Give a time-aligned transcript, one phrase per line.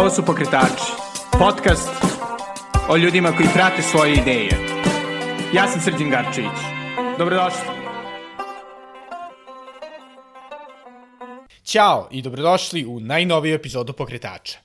[0.00, 0.92] Ovo su Pokretači,
[1.38, 1.88] podcast
[2.88, 4.50] o ljudima koji prate svoje ideje.
[5.54, 6.58] Ja sam Srđan Garčević.
[7.18, 7.60] Dobrodošli.
[11.64, 14.58] Ćao i dobrodošli u najnoviju epizodu Pokretača.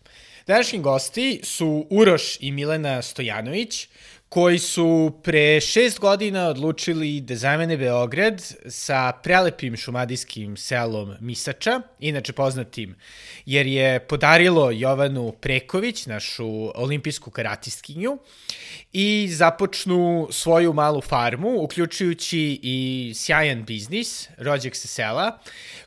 [0.48, 3.88] Današnji gosti su Uroš i Milena Stojanović,
[4.36, 12.34] koji su pre šest godina odlučili da zamene Beograd sa prelepim šumadijskim selom Misača, inače
[12.34, 12.96] poznatim
[13.46, 18.18] jer je podarilo Jovanu Preković, našu olimpijsku karatistkinju,
[18.94, 25.40] i započnu svoju malu farmu, uključujući i sjajan biznis, rođak sa sela,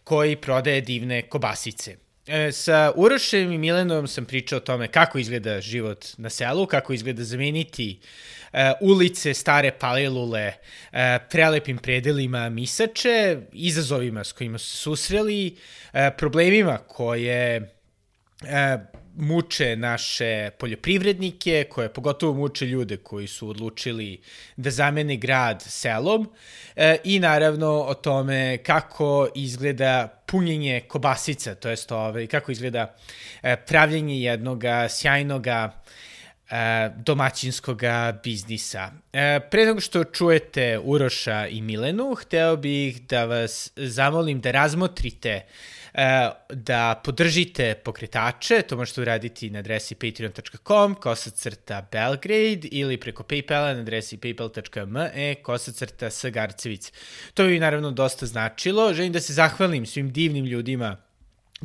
[0.05, 1.97] koji prodaje divne kobasice.
[2.27, 6.93] E, sa Urošem i Milenom sam pričao o tome kako izgleda život na selu, kako
[6.93, 8.01] izgleda zameniti
[8.81, 10.53] ulice, stare palilule,
[10.93, 15.57] e, prelepim predelima misače, izazovima s kojima su susreli,
[15.93, 17.75] e, problemima koje
[19.19, 24.21] muče naše poljoprivrednike, koje pogotovo muče ljude koji su odlučili
[24.57, 26.29] da zamene grad selom
[26.77, 32.97] e, i naravno o tome kako izgleda punjenje kobasica, to jest ovaj, kako izgleda
[33.43, 35.47] e, pravljenje jednog sjajnog
[36.97, 37.83] domaćinskog
[38.25, 38.91] biznisa.
[39.13, 45.43] E, pre nego što čujete Uroša i Milenu, hteo bih da vas zamolim da razmotrite
[45.99, 53.75] E, da podržite pokretače, to možete uraditi na adresi patreon.com, kosacrta Belgrade ili preko Paypala
[53.75, 56.93] na adresi paypal.me, kosacrta Sagarcevic.
[57.35, 58.95] To bi naravno dosta značilo.
[58.95, 60.97] Želim da se zahvalim svim divnim ljudima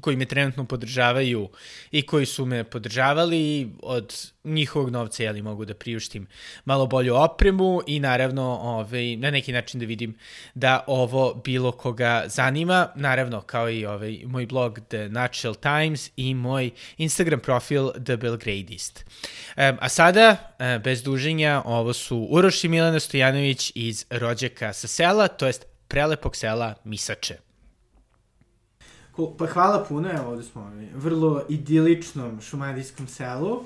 [0.02, 1.50] koji me trenutno podržavaju
[1.92, 6.28] i koji su me podržavali od njihovog novca, jeli mogu da priuštim
[6.66, 10.18] malo bolju opremu i naravno ovaj, na neki način da vidim
[10.54, 16.34] da ovo bilo koga zanima, naravno kao i ovaj, moj blog The Natural Times i
[16.34, 19.06] moj Instagram profil The Belgradist.
[19.58, 24.88] Um, a sada, um, bez duženja, ovo su Uroš i Milena Stojanović iz Rođaka sa
[24.88, 27.53] sela, to jest prelepog sela Misače.
[29.38, 33.64] Pa hvala puno, evo ovde smo ovaj, vrlo idiličnom šumadijskom selu.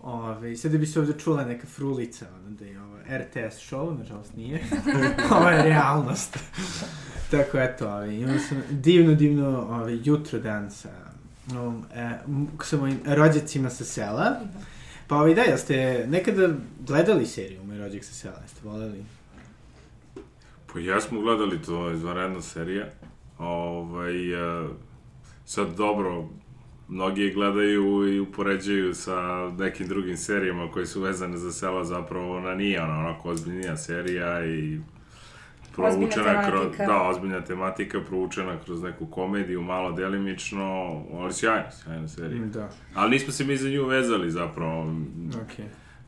[0.00, 3.98] Ove, ovaj, sada bi se ovde čula neka frulica, ono da je ovo RTS show,
[3.98, 4.60] nažalost nije.
[5.36, 6.38] ovo je realnost.
[7.30, 10.90] Tako eto, ovaj, imao sam divno, divno ovaj, jutro dan sa,
[11.52, 12.18] um, e,
[12.62, 14.40] sa mojim rođacima sa sela.
[15.06, 16.48] Pa ovaj, da, jeste nekada
[16.86, 18.38] gledali seriju Moj rođak sa sela?
[18.42, 19.04] Jeste voleli?
[20.72, 22.86] Pa ja smo gledali, to izvanredna serija.
[23.40, 24.68] Ovaj, e,
[25.44, 26.28] sad dobro,
[26.88, 32.54] mnogi gledaju i upoređuju sa nekim drugim serijama koje su vezane za sela, zapravo ona
[32.54, 34.80] nije ona onako ozbiljnija serija i
[35.74, 40.64] provučena kroz, da, ozbiljna tematika, provučena kroz neku komediju, malo delimično,
[41.12, 42.46] ali sjajna, sjajna serija.
[42.46, 42.70] Da.
[42.94, 44.84] Ali nismo se mi za nju vezali zapravo.
[45.28, 45.64] Okay.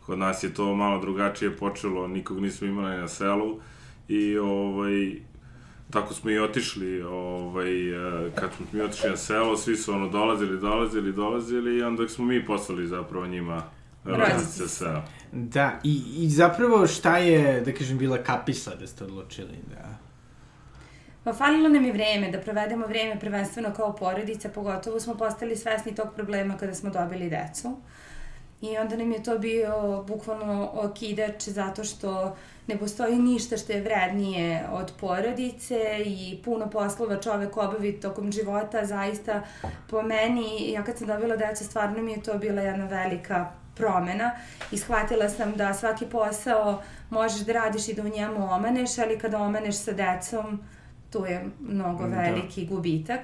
[0.06, 3.60] Kod nas je to malo drugačije počelo, nikog nismo imali na selu
[4.08, 5.16] i ovaj,
[5.92, 10.08] tako smo i otišli, ovaj, e, kad smo mi otišli na selo, svi su ono
[10.08, 13.62] dolazili, dolazili, dolazili i onda smo mi poslali zapravo njima
[14.04, 15.02] rodice seo.
[15.32, 19.98] Da, i, i zapravo šta je, da kažem, bila kapisa da ste odlučili da...
[21.24, 25.94] Pa falilo nam je vreme, da provedemo vreme prvenstveno kao porodica, pogotovo smo postali svesni
[25.94, 27.76] tog problema kada smo dobili decu.
[28.62, 32.36] I onda nam je to bio bukvalno okidač zato što
[32.66, 38.84] ne postoji ništa što je vrednije od porodice i puno poslova čovek obavi tokom života,
[38.84, 39.42] zaista
[39.90, 44.30] po meni, ja kad sam dobila deca, stvarno mi je to bila jedna velika promena
[44.72, 49.18] i shvatila sam da svaki posao možeš da radiš i da u njemu omaneš, ali
[49.18, 50.60] kada omaneš sa decom,
[51.10, 52.16] tu je mnogo da.
[52.16, 52.74] veliki da.
[52.74, 53.20] gubitak.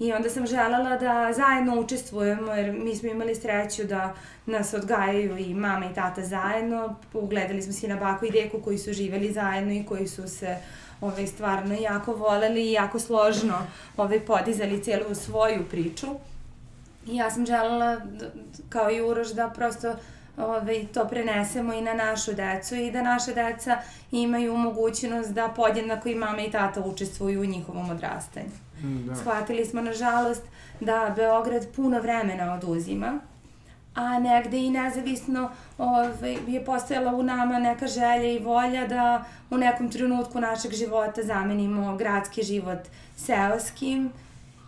[0.00, 4.14] I onda sam želela da zajedno učestvujemo, jer mi smo imali sreću da
[4.46, 6.96] nas odgajaju i mama i tata zajedno.
[7.12, 10.56] Ugledali smo se na baku i deku koji su živeli zajedno i koji su se
[11.00, 13.58] ovaj, stvarno jako voleli i jako složno
[13.96, 16.06] ovaj, podizali celu svoju priču.
[17.06, 18.26] I ja sam želela, da,
[18.68, 19.94] kao i Uroš, da prosto
[20.36, 23.78] ovaj, to prenesemo i na našu decu i da naša deca
[24.12, 28.69] imaju mogućnost da podjednako i mama i tata učestvuju u njihovom odrastanju.
[28.82, 29.14] Da.
[29.14, 30.42] Shvatili smo, nažalost,
[30.80, 33.20] da Beograd puno vremena oduzima,
[33.94, 39.56] a negde i nezavisno ovaj, je postojala u nama neka želja i volja da u
[39.56, 42.78] nekom trenutku našeg života zamenimo gradski život
[43.16, 44.10] seoskim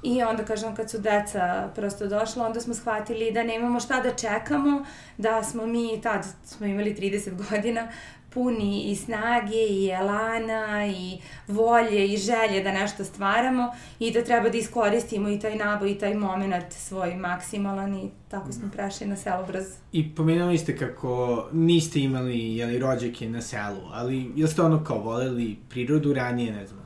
[0.03, 4.15] I onda, kažem, kad su deca prosto došla, onda smo shvatili da nemamo šta da
[4.15, 4.85] čekamo,
[5.19, 7.88] da smo mi, tad smo imali 30 godina,
[8.34, 11.19] puni i snage i elana i
[11.49, 15.99] volje i želje da nešto stvaramo i da treba da iskoristimo i taj naboj i
[15.99, 19.76] taj moment svoj maksimalan i tako smo prešli na selo brzo.
[19.93, 24.99] I pomenuli ste kako niste imali jeli, rođake na selu, ali jel ste ono kao
[24.99, 26.82] voleli prirodu ranije, ne znam?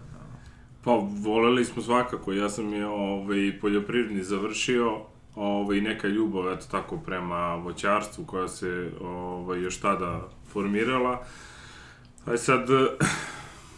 [0.84, 2.32] Pa, voleli smo svakako.
[2.32, 5.00] Ja sam je ovaj, poljoprivredni završio,
[5.34, 11.20] ovaj, neka ljubav, eto tako, prema voćarstvu koja se ovaj, još tada formirala.
[12.26, 12.68] Aj sad,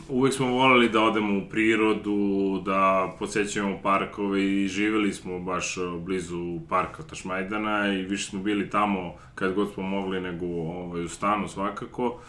[0.08, 6.60] uvek smo voleli da odemo u prirodu, da posećujemo parkove i živeli smo baš blizu
[6.68, 11.48] parka Tašmajdana i više smo bili tamo kad god smo mogli nego ovaj, u stanu
[11.48, 12.20] svakako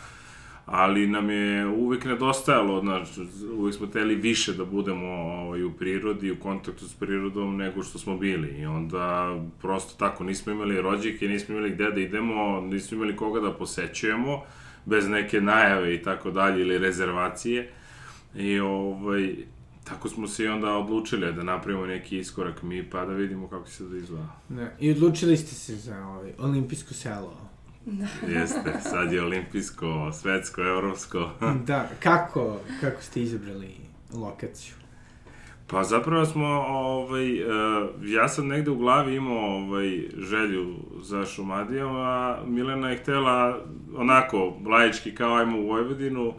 [0.72, 3.22] ali nam je uvek nedostajalo, znači,
[3.58, 8.00] uvek smo teli više da budemo ovaj, u prirodi, u kontaktu s prirodom nego što
[8.00, 12.96] smo bili i onda prosto tako, nismo imali rođike, nismo imali gde da idemo, nismo
[12.96, 14.42] imali koga da posećujemo,
[14.86, 17.72] bez neke najave i tako dalje ili rezervacije
[18.36, 19.36] i ovaj,
[19.84, 23.70] tako smo se i onda odlučili da napravimo neki iskorak mi pa da vidimo kako
[23.70, 24.42] se da izgleda.
[24.50, 27.49] Ne, I odlučili ste se za ovaj, olimpijsko selo.
[27.92, 28.32] Da.
[28.40, 31.30] Jeste, sad je olimpijsko, svetsko, evropsko.
[31.68, 33.76] da, kako, kako ste izabrali
[34.14, 34.74] lokaciju?
[35.68, 41.96] Pa zapravo smo, ovaj, uh, ja sam negde u glavi imao ovaj, želju za Šumadijom,
[41.96, 43.60] a Milena je htela
[43.96, 46.34] onako, lajički kao ajmo u Vojvodinu.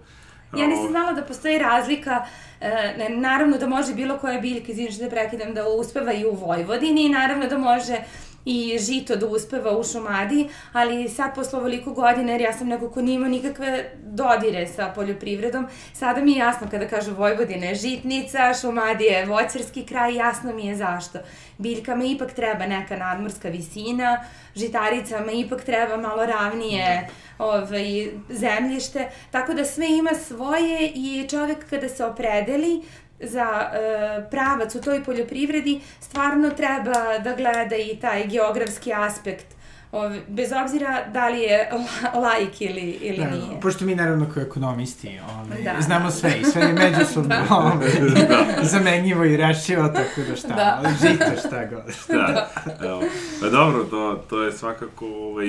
[0.57, 2.25] Ja nisam znala da postoji razlika,
[2.61, 7.05] e, naravno da može bilo koja biljka, izvinite da prekidam, da uspeva i u Vojvodini
[7.05, 7.97] i naravno da može
[8.45, 12.91] i žito da uspeva u šumadi, ali sad posle ovoliko godina, jer ja sam neko
[12.91, 18.55] ko nima nikakve dodire sa poljoprivredom, sada mi je jasno kada kažu Vojvodina je žitnica,
[18.61, 21.19] šumadi je voćarski kraj, jasno mi je zašto.
[21.59, 24.25] Biljkama ipak treba neka nadmorska visina,
[24.57, 27.09] žitaricama ipak treba malo ravnije
[27.39, 32.83] ovaj, zemljište, tako da sve ima svoje i čovek kada se opredeli,
[33.21, 39.60] za e, pravac u toj poljoprivredi stvarno treba da gleda i taj geografski aspekt
[39.93, 41.71] Ove, bez obzira da li je
[42.25, 43.61] laik ili, ili da, nije.
[43.63, 45.09] Pošto mi naravno kao ekonomisti
[45.41, 45.81] ove, da.
[45.81, 47.57] znamo sve i sve je međusobno da.
[47.57, 47.87] ove,
[48.29, 48.65] da.
[48.65, 50.91] zamenjivo i rešivo, tako da šta, da.
[51.01, 51.95] žito šta god.
[52.05, 52.51] Šta, da.
[52.87, 53.03] Evo.
[53.41, 55.49] Pa dobro, to, to je svakako ovaj,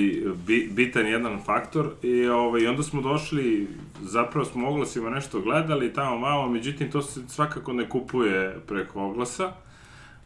[0.69, 3.67] bitan jedan faktor i ovaj, onda smo došli,
[4.01, 9.51] zapravo smo oglasima nešto gledali tamo malo, međutim to se svakako ne kupuje preko oglasa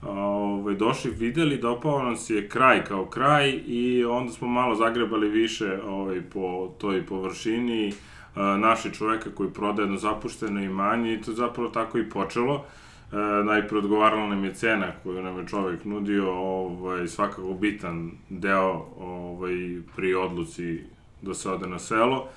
[0.05, 5.29] ovaj, došli, videli, dopao nam se je kraj kao kraj i onda smo malo zagrebali
[5.29, 7.93] više ovaj, po toj površini,
[8.35, 12.65] naši čoveka koji prodaje jedno zapušteno imanje i to zapravo tako i počelo.
[13.11, 18.85] E, najpre odgovarala nam je cena koju nam je čovek nudio, ovaj, svakako bitan deo
[18.99, 20.79] ovaj, pri odluci
[21.21, 22.27] da se ode na selo.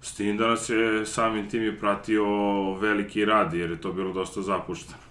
[0.00, 2.24] S tim da nas je samim tim je pratio
[2.74, 5.07] veliki rad, jer je to bilo dosta zapušteno.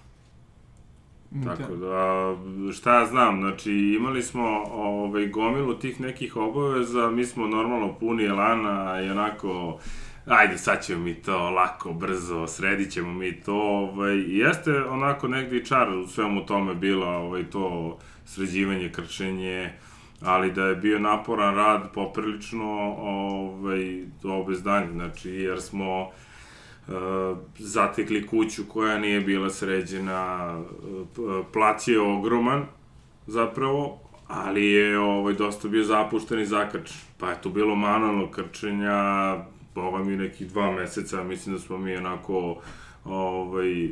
[1.44, 2.36] Tako da,
[2.72, 8.24] šta ja znam, znači imali smo ovaj, gomilu tih nekih obaveza, mi smo normalno puni
[8.24, 9.78] elana i onako,
[10.26, 15.58] ajde sad ćemo mi to lako, brzo, sredit ćemo mi to, ovaj, jeste onako negdje
[15.58, 19.72] i čar u svemu tome bila ovaj, to sređivanje, krčenje,
[20.20, 26.10] ali da je bio naporan rad poprilično ovaj, to obezdanje, znači jer smo
[27.58, 30.54] zatekli kuću koja nije bila sređena,
[31.52, 32.66] plac je ogroman,
[33.26, 33.98] zapravo,
[34.28, 36.90] ali je ovaj, dosta bio zapušten i zakrč.
[37.18, 39.36] Pa je tu bilo manualno krčenja,
[39.74, 42.56] boga mi nekih dva meseca, mislim da smo mi onako
[43.04, 43.88] ovaj,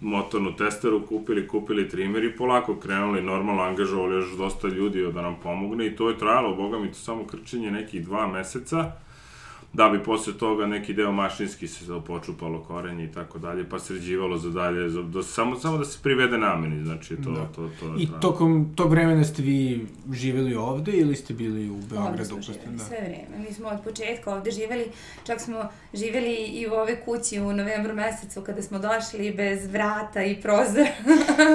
[0.00, 5.36] motornu testeru kupili, kupili trimer i polako krenuli, normalno angažovali još dosta ljudi da nam
[5.42, 8.92] pomogne i to je trajalo, boga mi, to samo krčenje nekih dva meseca
[9.72, 14.38] da bi posle toga neki deo mašinski se počupalo korenje i tako dalje, pa sređivalo
[14.38, 17.46] za dalje, za, do, samo, samo da se privede nameni, znači to, da.
[17.46, 21.76] to, to, to I tokom tog vremena ste vi živeli ovde ili ste bili u
[21.76, 22.08] Beogradu?
[22.08, 22.84] Ovde smo živeli, da.
[22.84, 23.48] sve vreme.
[23.48, 24.84] Mi smo od početka ovde živeli,
[25.26, 30.22] čak smo živeli i u ove kući u novembru mesecu kada smo došli bez vrata
[30.22, 30.86] i prozora,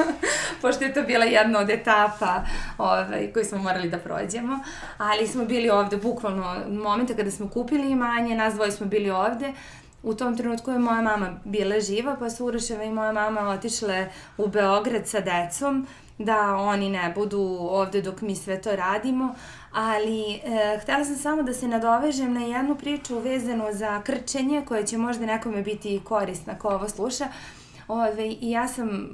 [0.61, 2.43] pošto je to bila jedna od etapa
[2.77, 4.59] ovaj, koju smo morali da prođemo,
[4.97, 9.09] ali smo bili ovde bukvalno momenta kada smo kupili ima manje, nas dvoje smo bili
[9.09, 9.53] ovde.
[10.03, 14.09] U tom trenutku je moja mama bila živa, pa su Uroševa i moja mama otišle
[14.37, 19.35] u Beograd sa decom, da oni ne budu ovde dok mi sve to radimo,
[19.71, 24.83] ali e, htela sam samo da se nadovežem na jednu priču vezanu za krčenje koja
[24.83, 27.27] će možda nekome biti korisna ko ovo sluša.
[27.91, 29.09] Ove, I ja sam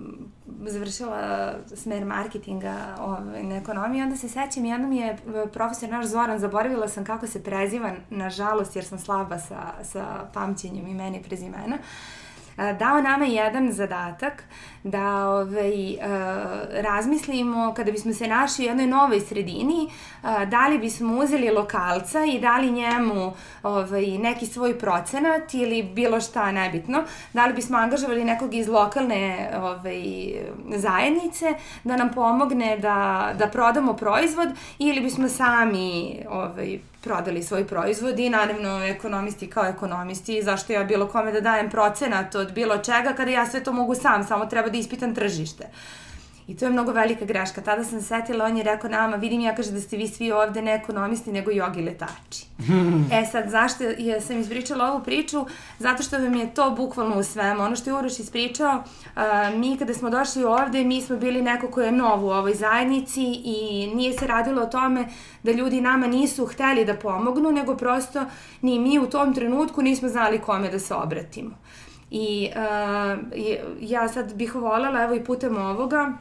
[0.66, 5.18] završila smer marketinga ove, na ekonomiji, onda se sećam, jednom je
[5.54, 10.88] profesor naš Zoran, zaboravila sam kako se preziva, nažalost, jer sam slaba sa, sa pamćenjem
[10.88, 12.27] imena i prezimena, uh,
[12.58, 14.44] dao nama jedan zadatak
[14.84, 15.98] da ovaj,
[16.82, 19.90] razmislimo kada bismo se našli u jednoj novoj sredini,
[20.24, 23.34] da li bismo uzeli lokalca i dali njemu
[23.64, 29.52] ovaj, neki svoj procenat ili bilo šta nebitno, da li bismo angažovali nekog iz lokalne
[29.58, 30.04] ovaj,
[30.76, 34.50] zajednice da nam pomogne da, da prodamo proizvod
[34.80, 41.08] ili bismo sami ovaj, prodali svoj proizvod i naravno ekonomisti kao ekonomisti, zašto ja bilo
[41.08, 44.70] kome da dajem procenat od bilo čega kada ja sve to mogu sam, samo treba
[44.70, 45.68] da ispitam tržište.
[46.48, 47.62] I to je mnogo velika greška.
[47.62, 50.62] Tada sam setila, on je rekao nama, vidim ja kaže da ste vi svi ovde
[50.62, 52.46] ne ekonomisti, nego jogi letači.
[53.20, 55.46] e sad, zašto je, sam ispričala ovu priču?
[55.80, 57.64] Zato što vam je to bukvalno u svemu.
[57.64, 58.84] Ono što je Uroš ispričao,
[59.16, 62.54] a, mi kada smo došli ovde, mi smo bili neko ko je nov u ovoj
[62.54, 65.08] zajednici i nije se radilo o tome
[65.44, 68.26] da ljudi nama nisu hteli da pomognu, nego prosto
[68.62, 71.52] ni mi u tom trenutku nismo znali kome da se obratimo.
[72.12, 73.20] I uh,
[73.82, 76.14] ja sad bih voljela, evo i putem ovoga,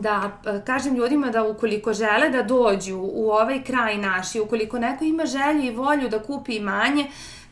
[0.00, 0.30] da
[0.66, 5.26] kažem ljudima da ukoliko žele da dođu u ovaj kraj naš i ukoliko neko ima
[5.26, 7.06] želju i volju da kupi imanje,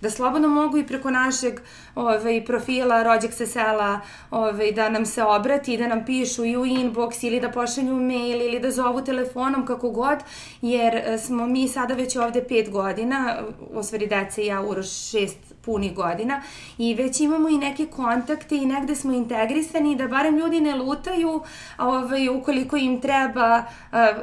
[0.04, 1.60] da slobodno mogu i preko našeg
[1.94, 6.64] ovaj, profila Rođak se sela ovaj, da nam se obrati, da nam pišu i u
[6.64, 10.18] inbox ili da pošalju mail ili da zovu telefonom kako god,
[10.62, 13.36] jer e, smo mi sada već ovde pet godina,
[13.74, 16.42] osveri deca i ja Uroš šest punih godina
[16.78, 21.40] i već imamo i neke kontakte i negde smo integrisani da barem ljudi ne lutaju
[21.78, 23.64] ovaj, ukoliko im treba,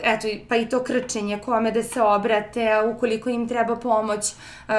[0.04, 4.34] eto, pa i to krčenje, kome da se obrate, ukoliko im treba pomoć,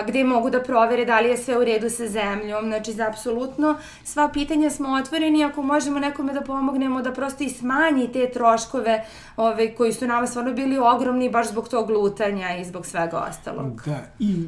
[0.07, 3.79] gde mogu da provere da li je sve u redu sa zemljom, znači za apsolutno
[4.05, 9.05] sva pitanja smo otvoreni ako možemo nekome da pomognemo da prosto i smanji te troškove
[9.37, 13.83] ovaj, koji su nama stvarno bili ogromni baš zbog tog lutanja i zbog svega ostalog.
[13.87, 14.47] Da, i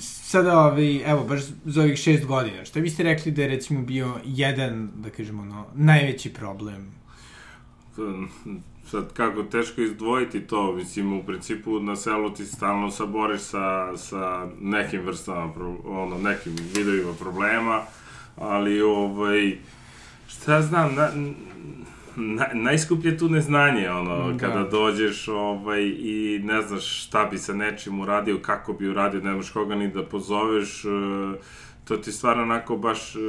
[0.00, 4.14] sada, ovaj, evo, baš za ovih šest godina, šta biste rekli da je recimo bio
[4.24, 7.00] jedan, da kažemo, ono, najveći problem?
[8.90, 14.46] Sad, kako teško izdvojiti to, mislim, u principu na selu ti stalno saboriš sa, sa
[14.60, 15.52] nekim vrstama,
[15.84, 17.82] ono, nekim vidovima problema,
[18.36, 19.58] ali, ovaj,
[20.28, 21.10] šta znam, na,
[22.16, 24.38] na, najskuplje tu neznanje, ono, da.
[24.38, 29.32] kada dođeš ovaj, i ne znaš šta bi sa nečim uradio, kako bi uradio, ne
[29.32, 31.34] znaš koga ni da pozoveš, uh,
[31.90, 33.22] to ti stvarno onako baš uh,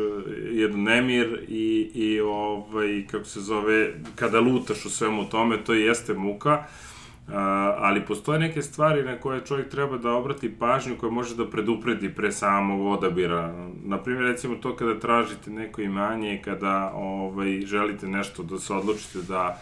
[0.51, 6.13] jedan nemir i, i ovaj, kako se zove, kada lutaš u svemu tome, to jeste
[6.13, 7.33] muka, uh,
[7.77, 12.09] ali postoje neke stvari na koje čovjek treba da obrati pažnju koje može da predupredi
[12.09, 13.67] pre samog odabira.
[13.83, 19.61] Naprimjer, recimo to kada tražite neko imanje, kada ovaj, želite nešto da se odlučite da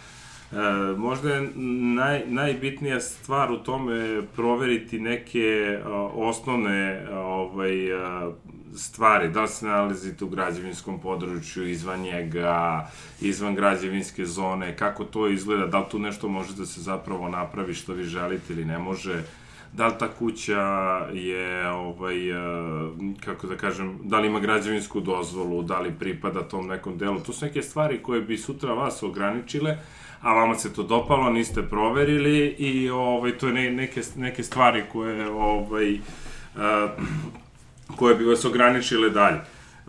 [0.51, 0.55] E,
[0.97, 1.49] možda je
[1.95, 8.31] naj, najbitnija stvar u tome proveriti neke o, osnovne ovaj, a,
[8.75, 12.87] stvari, da li se nalazite u građevinskom području, izvan njega,
[13.21, 17.73] izvan građevinske zone, kako to izgleda, da li tu nešto može da se zapravo napravi
[17.73, 19.23] što vi želite ili ne može,
[19.73, 20.61] da li ta kuća
[21.13, 22.15] je, ovaj,
[23.25, 27.33] kako da kažem, da li ima građevinsku dozvolu, da li pripada tom nekom delu, to
[27.33, 29.77] su neke stvari koje bi sutra vas ograničile,
[30.21, 34.83] a vama se to dopalo, niste proverili i ovaj, to je ne, neke, neke stvari
[34.91, 36.01] koje ovaj, uh,
[37.95, 39.39] koje bi vas ograničile dalje.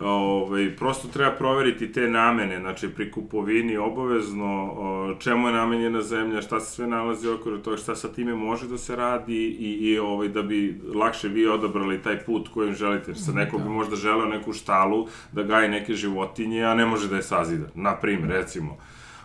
[0.01, 4.75] Ove, ovaj, prosto treba proveriti te namene, znači pri kupovini obavezno
[5.19, 8.77] čemu je namenjena zemlja, šta se sve nalazi okolo toga, šta sa time može da
[8.77, 13.15] se radi i, i ovaj, da bi lakše vi odabrali taj put kojim želite.
[13.15, 13.65] Sa nekog da.
[13.65, 17.67] bi možda želeo neku štalu da gaji neke životinje, a ne može da je sazida.
[17.75, 18.77] Na primjer, recimo.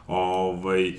[0.08, 0.94] Ovaj,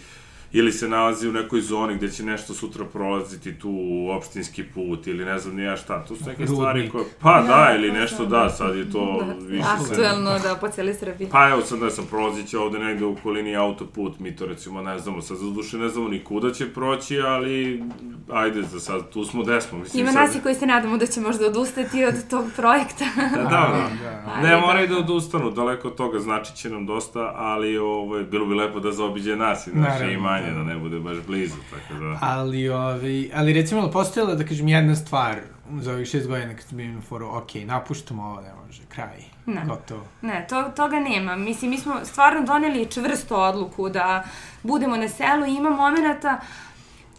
[0.51, 3.71] ili se nalazi u nekoj zoni gde će nešto sutra prolaziti tu
[4.17, 6.05] opštinski put ili ne znam nija šta.
[6.05, 6.49] To su neke Rudnik.
[6.49, 7.05] stvari koje...
[7.21, 9.67] Pa da, da ili nešto da, da, sad je to da, više...
[9.67, 11.29] Aktuelno, da, po cijeli Srbiji.
[11.31, 14.81] Pa evo sad da sam prolazit će ovde negde u okolini autoput, mi to recimo
[14.81, 17.83] ne znamo, sad za duše ne znamo ni kuda će proći, ali
[18.31, 19.77] ajde za sad, tu smo gde smo.
[19.77, 20.21] Mislim, Ima sad...
[20.21, 23.05] nas i koji se nadamo da će možda odustati od tog projekta.
[23.35, 23.89] da, da, da.
[24.25, 24.41] da.
[24.41, 28.55] Ne, moraju da odustanu, daleko od toga, znači će nam dosta, ali ovo, bilo bi
[28.55, 32.17] lepo da zaobiđe nas i naše imanje manje, da ne bude baš blizu, tako da...
[32.21, 35.39] Ali, ovi, ali recimo, postojala, da kažem, jedna stvar
[35.81, 39.23] za ovih šest godina kad sam bio na foru, ok, napuštamo ovo, ne može, kraj,
[39.45, 39.61] ne.
[39.67, 40.03] gotovo.
[40.21, 41.35] Ne, to, toga nema.
[41.35, 44.23] Mislim, mi smo stvarno doneli čvrstu odluku da
[44.63, 46.39] budemo na selu i ima momenta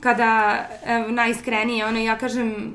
[0.01, 2.73] kada, evo, najiskrenije, ono, ja kažem,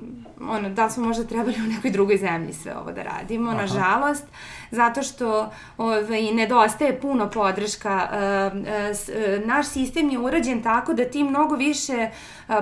[0.50, 3.62] ono, da li smo možda trebali u nekoj drugoj zemlji sve ovo da radimo, Aha.
[3.62, 4.26] nažalost,
[4.74, 8.10] zato što ovaj, nedostaje puno podrška.
[8.52, 12.10] Uh, uh, naš sistem je urađen tako da ti mnogo više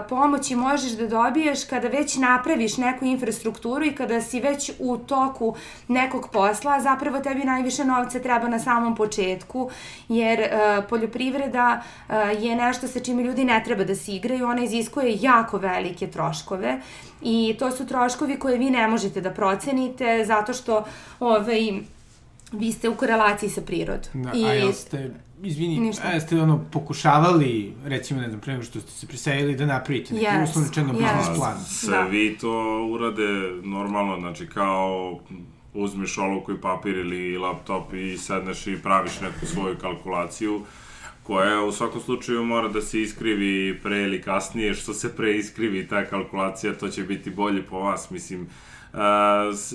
[0.09, 5.55] pomoći možeš da dobiješ kada već napraviš neku infrastrukturu i kada si već u toku
[5.87, 9.69] nekog posla, zapravo tebi najviše novca treba na samom početku,
[10.09, 10.39] jer
[10.89, 11.81] poljoprivreda
[12.39, 16.81] je nešto sa čime ljudi ne treba da se igraju, ona iziskuje jako velike troškove
[17.21, 20.85] i to su troškovi koje vi ne možete da procenite zato što
[21.19, 21.81] ovaj,
[22.51, 24.23] vi ste u korelaciji sa prirodom.
[24.23, 24.45] Da, I...
[24.45, 25.11] a jel ste,
[25.43, 26.07] izvini, Ništa.
[26.07, 30.13] a jeste ono pokušavali, recimo, ne znam, pre nego što ste se preselili, da napravite
[30.13, 30.43] neki yes.
[30.43, 30.97] uslovno čeno yes.
[30.97, 31.59] biznis plan?
[31.65, 32.03] Sve da.
[32.03, 35.19] vi to urade normalno, znači kao
[35.73, 40.61] uzmeš olovku i papir ili laptop i sedneš i praviš neku svoju kalkulaciju
[41.23, 45.87] koja u svakom slučaju mora da se iskrivi pre ili kasnije, što se pre iskrivi
[45.87, 48.41] ta kalkulacija, to će biti bolje po vas, mislim.
[48.41, 48.47] Uh,
[49.53, 49.73] s,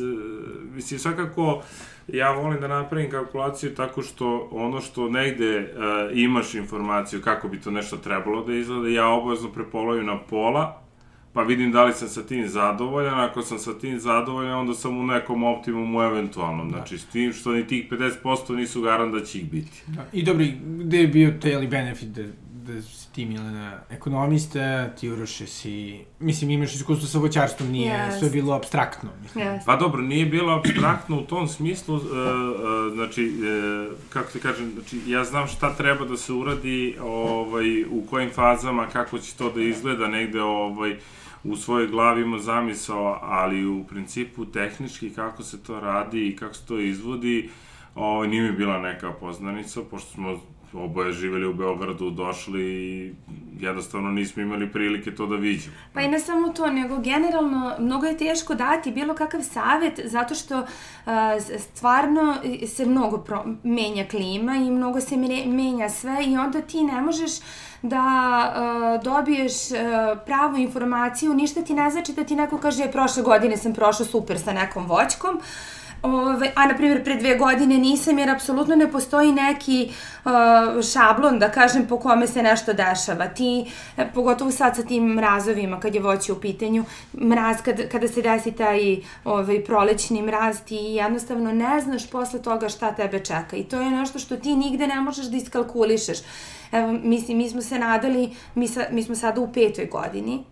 [0.75, 1.63] mislim, svakako,
[2.09, 7.61] ja volim da napravim kalkulaciju tako što ono što negde uh, imaš informaciju kako bi
[7.61, 10.83] to nešto trebalo da izgleda, ja obavezno prepolovim na pola,
[11.33, 14.99] pa vidim da li sam sa tim zadovoljan, ako sam sa tim zadovoljan, onda sam
[14.99, 16.77] u nekom optimumu eventualnom, da.
[16.77, 19.83] znači s tim što ni tih 50% nisu garant da će ih biti.
[19.87, 20.05] Da.
[20.13, 22.23] I dobri, gde je bio taj benefit da,
[22.73, 22.83] da
[23.17, 28.19] ti Milena ekonomista, ti Uroše si, mislim imaš iskustvo sa voćarstvom, nije yes.
[28.19, 29.11] sve bilo abstraktno.
[29.23, 29.45] Mislim.
[29.45, 29.61] Yes.
[29.67, 32.09] Pa dobro, nije bilo abstraktno u tom smislu, uh, uh,
[32.95, 38.07] znači, uh, kako se kažem, znači, ja znam šta treba da se uradi, ovaj, u
[38.11, 40.97] kojim fazama, kako će to da izgleda negde, ovaj,
[41.45, 46.55] u svojoj glavi ima zamisao, ali u principu tehnički kako se to radi i kako
[46.55, 47.51] se to izvodi,
[47.95, 50.41] ovaj, nije mi bila neka poznanica, pošto smo
[50.77, 53.13] oboje živeli u Beogradu, došli i
[53.61, 55.75] jednostavno nismo imali prilike to da vidimo.
[55.93, 60.35] Pa i ne samo to, nego generalno mnogo je teško dati bilo kakav savet zato
[60.35, 60.67] što uh,
[61.59, 62.37] stvarno
[62.69, 65.17] se mnogo pro, menja klima i mnogo se
[65.47, 67.31] menja sve i onda ti ne možeš
[67.83, 68.05] da
[68.57, 69.79] uh, dobiješ uh,
[70.27, 74.39] pravu informaciju, ništa ti ne znači da ti neko kaže prošle godine sam prošao super
[74.39, 75.41] sa nekom voćkom,
[76.03, 79.91] Ove, a, na primjer, pre dve godine nisam, jer apsolutno ne postoji neki
[80.25, 80.31] uh,
[80.93, 83.29] šablon, da kažem, po kome se nešto dešava.
[83.29, 83.65] Ti,
[83.97, 86.85] e, pogotovo sad sa tim mrazovima, kad je voće u pitanju,
[87.21, 92.69] mraz, kad, kada se desi taj ovaj, prolećni mraz, ti jednostavno ne znaš posle toga
[92.69, 93.57] šta tebe čeka.
[93.57, 96.19] I to je nešto što ti nigde ne možeš da iskalkulišeš.
[96.73, 100.45] Evo, mislim, mi smo se nadali, mi, sa, mi smo sada u petoj godini,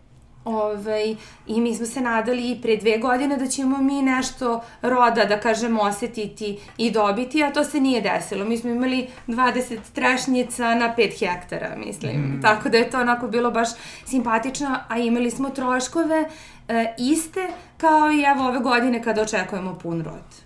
[0.44, 5.24] Ovaj, I mi smo se nadali i pre dve godine da ćemo mi nešto roda,
[5.24, 8.44] da kažemo, osetiti i dobiti, a to se nije desilo.
[8.44, 12.16] Mi smo imali 20 trešnjica na 5 hektara, mislim.
[12.16, 12.42] Mm.
[12.42, 13.68] Tako da je to onako bilo baš
[14.04, 16.24] simpatično, a imali smo troškove
[16.68, 20.43] e, iste kao i evo ove godine kada očekujemo pun rod.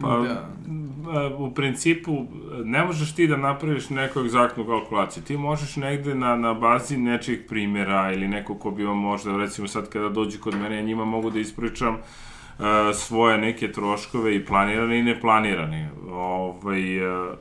[0.00, 0.50] Pa, da.
[1.38, 2.26] u principu,
[2.64, 5.22] ne možeš ti da napraviš neku egzaktnu kalkulaciju.
[5.22, 9.68] Ti možeš negde na, na bazi nečih primjera ili neko ko bi vam možda, recimo
[9.68, 14.44] sad kada dođu kod mene, ja njima mogu da ispričam uh, svoje neke troškove i
[14.44, 17.34] planirane i neplanirane, ovaj, uh,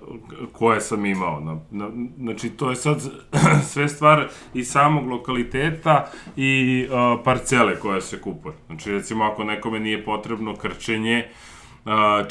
[0.52, 1.40] koje sam imao.
[1.40, 3.12] Na, na, znači, to je sad
[3.72, 8.56] sve stvar i samog lokaliteta i uh, parcele koje se kupuje.
[8.68, 11.49] Znači, recimo, ako nekome nije potrebno krčenje, uh,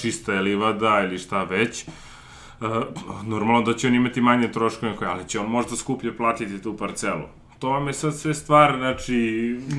[0.00, 1.84] čista je livada ili šta već,
[3.24, 7.22] normalno da će on imati manje troškove, ali će on možda skuplje platiti tu parcelu.
[7.58, 9.14] To vam je sad sve stvar, znači,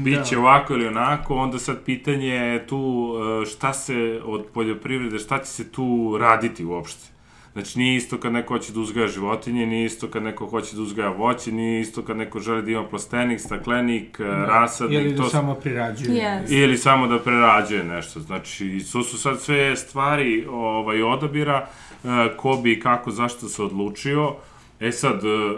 [0.04, 0.42] bit će da.
[0.42, 3.14] ovako ili onako, onda sad pitanje je tu
[3.52, 7.19] šta se od poljoprivrede, šta će se tu raditi uopšte.
[7.60, 10.82] Znači, nije isto kad neko hoće da uzgaja životinje, nije isto kad neko hoće da
[10.82, 14.46] uzgaja voće, nije isto kad neko želi da ima plastenik, staklenik, da.
[14.46, 15.00] rasadnik.
[15.00, 15.30] Ili da to...
[15.30, 16.22] samo prerađuje.
[16.22, 16.64] Yes.
[16.64, 18.20] Ili samo da prerađuje nešto.
[18.20, 21.68] Znači, to su sad sve stvari ovaj, odabira
[22.04, 24.36] eh, ko bi i kako, zašto se odlučio.
[24.80, 25.56] E sad, eh,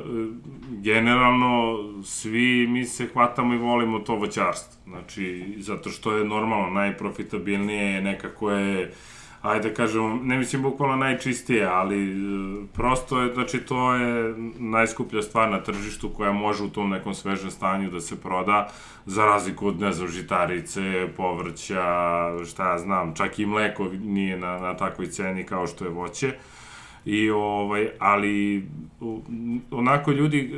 [0.70, 4.82] generalno, svi mi se hvatamo i volimo to voćarstvo.
[4.88, 8.92] Znači, zato što je normalno najprofitabilnije, nekako je
[9.42, 12.16] ajde da kažem, ne mislim bukvalno najčistije, ali e,
[12.74, 17.52] prosto je, znači to je najskuplja stvar na tržištu koja može u tom nekom svežem
[17.52, 18.70] stanju da se proda,
[19.06, 21.84] za razliku od, ne znam, žitarice, povrća,
[22.46, 26.34] šta ja znam, čak i mleko nije na, na takvoj ceni kao što je voće.
[27.06, 28.66] I ovaj, ali
[29.72, 30.54] onako ljudi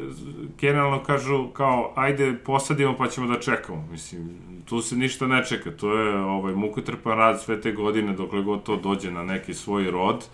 [0.60, 3.88] generalno kažu kao ajde posadimo pa ćemo da čekamo.
[3.91, 8.41] Mislim, tu se ništa ne čeka, to je ovaj, mukotrpan rad sve te godine dokle
[8.41, 10.25] god to dođe na neki svoj rod.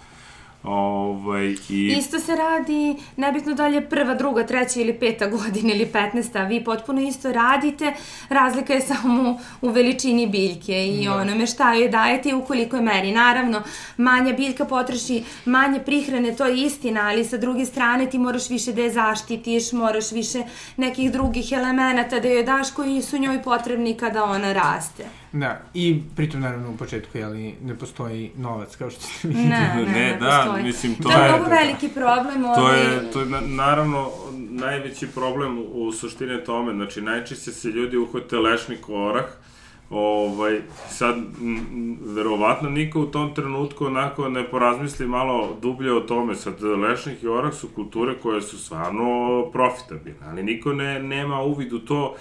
[0.63, 1.95] Ovaj, i...
[1.97, 6.43] Isto se radi, nebitno da li je prva, druga, treća ili peta godina ili petnesta,
[6.43, 7.93] vi potpuno isto radite,
[8.29, 11.15] razlika je samo u veličini biljke i da.
[11.15, 13.11] onome šta joj dajete i u kolikoj meri.
[13.11, 13.63] Naravno,
[13.97, 18.73] manja biljka potroši manje prihrane, to je istina, ali sa druge strane ti moraš više
[18.73, 20.43] da je zaštitiš, moraš više
[20.77, 25.18] nekih drugih elemenata da joj daš koji su njoj potrebni kada ona raste.
[25.33, 29.43] Da, i pritom naravno u početku, jeli, ne postoji novac, kao što ste mi ne,
[29.43, 30.63] ne, ne, ne, da, postoji.
[30.63, 31.29] mislim, to, to je...
[31.29, 32.43] mnogo veliki problem.
[32.43, 32.79] To ovaj...
[32.79, 34.09] je, to je na, naravno
[34.49, 39.25] najveći problem u suštine tome, znači najčešće se ljudi uhvate lešnik orah,
[39.89, 46.35] ovaj, sad, m, verovatno niko u tom trenutku onako ne porazmisli malo dublje o tome,
[46.35, 51.73] sad lešnik i orah su kulture koje su stvarno profitabilne, ali niko ne, nema uvid
[51.73, 52.15] u to,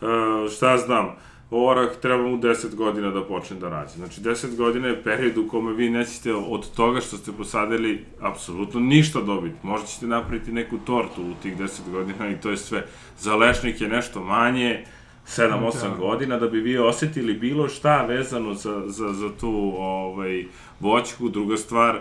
[0.00, 0.08] uh,
[0.52, 1.16] šta znam,
[1.50, 3.92] orah treba mu 10 godina da počne da rađe.
[3.96, 8.80] Znači 10 godina je period u kome vi nećete od toga što ste posadili apsolutno
[8.80, 9.56] ništa dobiti.
[9.62, 12.86] Možda ćete napraviti neku tortu u tih 10 godina i to je sve.
[13.18, 14.84] Za lešnik je nešto manje,
[15.26, 15.96] 7-8 da.
[15.98, 20.44] godina da bi vi osetili bilo šta vezano za, za, za tu ovaj,
[20.80, 21.28] voćku.
[21.28, 22.00] Druga stvar,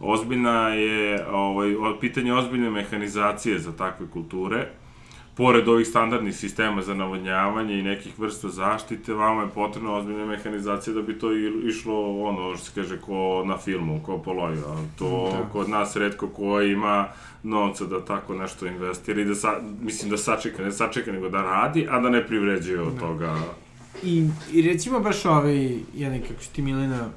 [0.00, 4.68] ozbiljna je ovaj, pitanje ozbiljne mehanizacije za takve kulture
[5.36, 10.94] pored ovih standardnih sistema za navodnjavanje i nekih vrsta zaštite, vama je potrebna ozbiljna mehanizacija
[10.94, 11.32] da bi to
[11.68, 14.62] išlo, ono, što se kaže, ko na filmu, ko po loju.
[14.98, 15.48] To da.
[15.52, 17.08] kod nas redko ko ima
[17.42, 19.48] novca da tako nešto investira i da, sa,
[19.80, 23.00] mislim, da sačeka, ne sačeka, nego da radi, a da ne privređuje od da.
[23.00, 23.36] toga.
[24.02, 27.08] I, I recimo baš ovaj, jedan, kako što ti Milena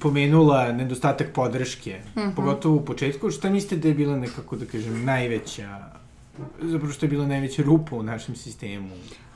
[0.00, 2.34] pomenula nedostatak podrške, mm -hmm.
[2.34, 5.98] pogotovo u početku, šta mislite da je bila nekako, da kažem, najveća
[6.60, 8.88] zapravo što je bila najveća rupa u našem sistemu.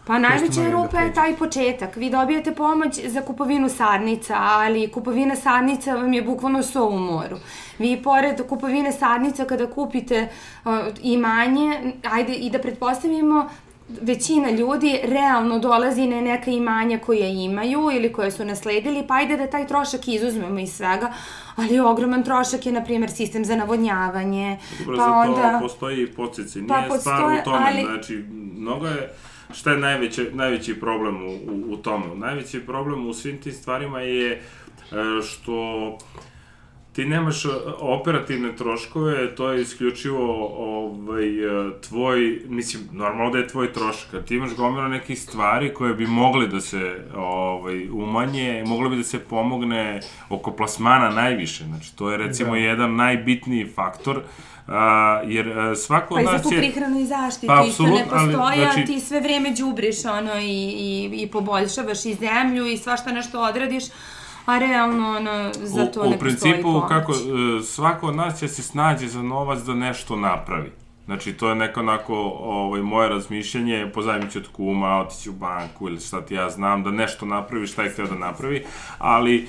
[0.06, 1.96] Pa najveća rupa da je taj početak.
[1.96, 7.36] Vi dobijete pomoć za kupovinu sadnica, ali kupovina sadnica vam je bukvalno so u moru.
[7.78, 10.28] Vi pored kupovine sadnica kada kupite
[10.64, 13.48] uh, imanje, ajde i da pretpostavimo
[14.00, 19.36] većina ljudi realno dolazi na neka imanja koje imaju ili koje su nasledili, pa ajde
[19.36, 21.12] da taj trošak izuzmemo iz svega,
[21.56, 24.58] ali ogroman trošak je, na primjer, sistem za navodnjavanje.
[24.78, 25.52] Dobro, pa onda...
[25.52, 26.66] to postoji i pocici.
[26.68, 27.82] Pa Nije pa postoje, stvar u tome, ali...
[27.82, 28.24] znači,
[28.56, 29.12] mnogo je...
[29.54, 32.14] Šta je najveći, najveći problem u, u, u tome?
[32.14, 34.40] Najveći problem u svim tim stvarima je e,
[35.22, 35.98] što
[36.92, 43.48] ti nemaš e, operativne troškove, to je isključivo ovaj, e, tvoj, mislim, normalno da je
[43.48, 48.88] tvoj trošak, ti imaš gomila nekih stvari koje bi mogle da se ovaj, umanje, mogle
[48.88, 52.56] bi da se pomogne oko plasmana najviše, znači to je recimo da.
[52.56, 54.22] jedan najbitniji faktor,
[54.66, 54.74] Uh,
[55.26, 56.32] jer uh, svako od nas je...
[56.32, 58.84] Pa i za tu prihranu i zaštitu pa, isto ne postoji, ali, znači...
[58.84, 63.84] ti sve vreme đubriš ono i, i, i poboljšavaš i zemlju i svašta nešto odradiš,
[64.46, 66.88] a realno ono, za to u, ne U principu, pomoć.
[66.88, 70.72] kako, e, svako od nas će se snađe za novac da nešto napravi.
[71.04, 75.88] Znači, to je neko onako ovaj, moje razmišljanje, pozajmit ću od kuma, otići u banku
[75.88, 78.64] ili šta ti ja znam, da nešto napravi, šta je htio da napravi,
[78.98, 79.46] ali e,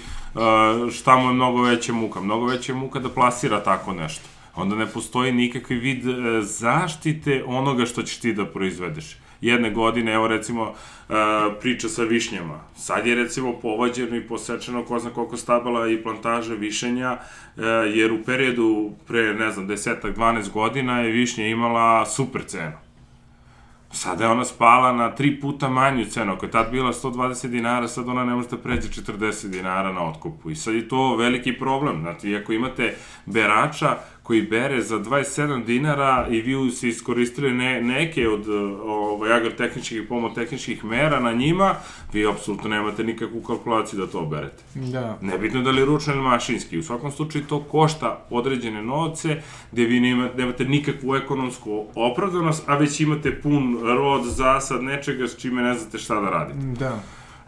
[0.91, 2.21] šta mu je mnogo veća muka?
[2.21, 4.25] Mnogo veća muka da plasira tako nešto.
[4.55, 10.13] Onda ne postoji nikakvi vid e, zaštite onoga što ćeš ti da proizvedeš jedne godine,
[10.13, 11.15] evo recimo uh,
[11.61, 12.59] priča sa višnjama.
[12.75, 18.11] Sad je recimo povađeno i posečeno ko zna koliko stabala i plantaže višenja, uh, jer
[18.11, 22.83] u periodu pre, ne znam, desetak, 12 godina je višnja imala super cenu.
[23.93, 26.33] Sada je ona spala na tri puta manju cenu.
[26.33, 30.09] Ako je tad bila 120 dinara, sad ona ne može da pređe 40 dinara na
[30.09, 30.49] otkupu.
[30.49, 32.01] I sad je to veliki problem.
[32.01, 38.29] Znači, ako imate berača koji bere za 27 dinara i vi se iskoristili ne, neke
[38.29, 38.49] od
[38.83, 41.75] ovaj, agrotehničkih i pomotehničkih mera na njima,
[42.13, 44.63] vi apsolutno nemate nikakvu kalkulaciju da to oberete.
[44.75, 45.17] Da.
[45.21, 46.77] Nebitno da li ručno ili mašinski.
[46.77, 52.77] U svakom slučaju to košta određene novce, gde vi nemate, nemate nikakvu ekonomsku opravdanost, a
[52.77, 56.59] već imate pun rod, zasad, nečega s čime ne znate šta da radite.
[56.79, 56.99] Da.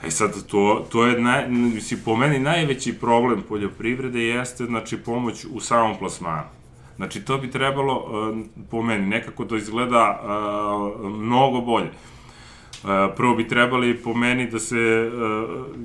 [0.05, 5.45] E sad, to, to je, naj, mislim, po meni najveći problem poljoprivrede jeste, znači, pomoć
[5.51, 6.55] u samom plasmanu.
[6.95, 8.38] Znači, to bi trebalo, uh,
[8.71, 11.89] po meni, nekako da izgleda uh, mnogo bolje.
[11.89, 15.12] Uh, prvo bi trebali po meni da se,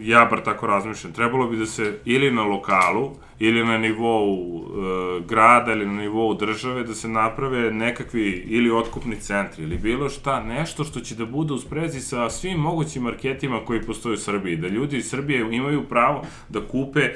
[0.00, 5.20] ja bar tako razmišljam, trebalo bi da se ili na lokalu, ili na nivou e,
[5.28, 10.42] grada ili na nivou države da se naprave nekakvi ili otkupni centri ili bilo šta,
[10.42, 14.56] nešto što će da bude u sprezi sa svim mogućim marketima koji postoje u Srbiji,
[14.56, 17.14] da ljudi iz Srbije imaju pravo da kupe e,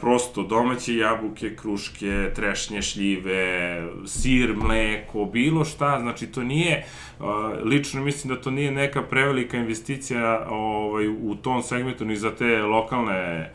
[0.00, 6.84] prosto domaće jabuke, kruške, trešnje, šljive, sir, mleko, bilo šta, znači to nije, e,
[7.64, 12.62] lično mislim da to nije neka prevelika investicija ovaj, u tom segmentu ni za te
[12.62, 13.50] lokalne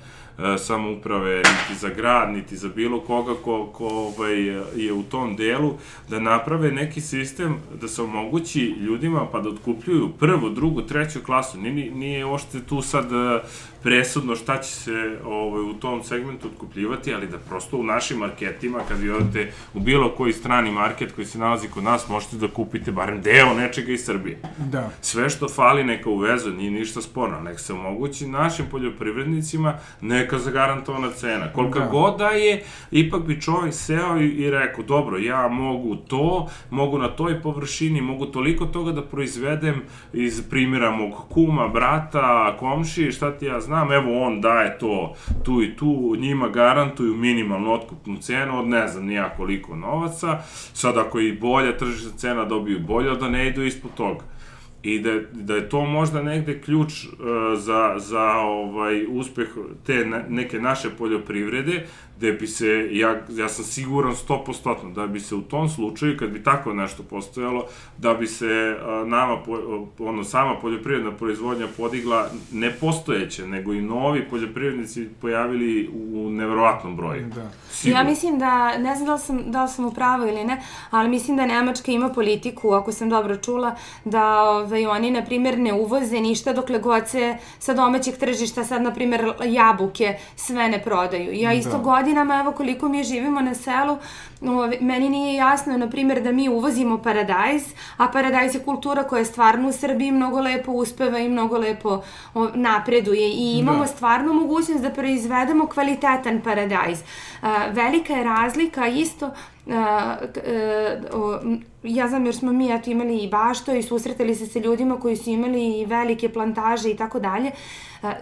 [0.57, 4.37] samouprave, niti za grad, niti za bilo koga ko, ko ovaj,
[4.75, 5.73] je u tom delu,
[6.09, 11.57] da naprave neki sistem da se omogući ljudima pa da otkupljuju prvu, drugu, treću klasu.
[11.57, 13.39] Nije, nije ošte tu sad e,
[13.83, 18.79] presudno šta će se ovaj, u tom segmentu otkupljivati, ali da prosto u našim marketima,
[18.87, 22.47] kad vi odete u bilo koji strani market koji se nalazi kod nas, možete da
[22.47, 24.39] kupite barem deo nečega iz Srbije.
[24.57, 24.89] Da.
[25.01, 31.11] Sve što fali neka uvezu, nije ništa sporno, neka se omogući našim poljoprivrednicima neka zagarantovana
[31.11, 31.53] cena.
[31.53, 31.85] Kolika da.
[31.85, 36.97] god da je, ipak bi čovjek seo i, i rekao, dobro, ja mogu to, mogu
[36.97, 39.81] na toj površini, mogu toliko toga da proizvedem
[40.13, 45.13] iz primjera mog kuma, brata, komši, šta ti ja znam, znam, evo on daje to
[45.43, 50.39] tu i tu, njima garantuju minimalnu otkupnu cenu od ne znam nija koliko novaca,
[50.73, 54.30] sad ako je i bolja tržišna cena dobiju bolje, da ne idu ispod toga
[54.83, 57.11] i da, da je to možda negde ključ uh,
[57.57, 59.47] za, za ovaj uspeh
[59.85, 61.85] te ne, neke naše poljoprivrede,
[62.21, 66.29] gde bi se, ja, ja sam siguran 100% da bi se u tom slučaju, kad
[66.29, 67.65] bi tako nešto postojalo,
[67.97, 69.57] da bi se uh, nama, po,
[69.99, 77.27] ono, sama poljoprivredna proizvodnja podigla ne postojeće, nego i novi poljoprivrednici pojavili u nevrovatnom broju.
[77.35, 77.51] Da.
[77.71, 77.99] Sigurno.
[77.99, 80.61] Ja mislim da, ne znam da li, sam, da li sam u pravu ili ne,
[80.89, 85.59] ali mislim da Nemačka ima politiku, ako sam dobro čula, da ovaj, oni, na primjer,
[85.59, 90.83] ne uvoze ništa dokle god se sa domaćeg tržišta sad, na primjer, jabuke sve ne
[90.83, 91.33] prodaju.
[91.33, 91.83] Ja isto da.
[92.11, 93.97] Godinama, evo koliko mi živimo na selu,
[94.81, 97.63] meni nije jasno, na primjer, da mi uvozimo paradajz,
[97.97, 102.01] a paradajz je kultura koja je stvarno u Srbiji mnogo lepo uspeva i mnogo lepo
[102.53, 103.87] napreduje i imamo da.
[103.87, 106.99] stvarno mogućnost da proizvedemo kvalitetan paradajz.
[107.71, 109.31] Velika je razlika isto
[111.83, 115.17] ja znam jer smo mi eto imali i bašto i susretali se sa ljudima koji
[115.17, 117.51] su imali i velike plantaže i tako dalje.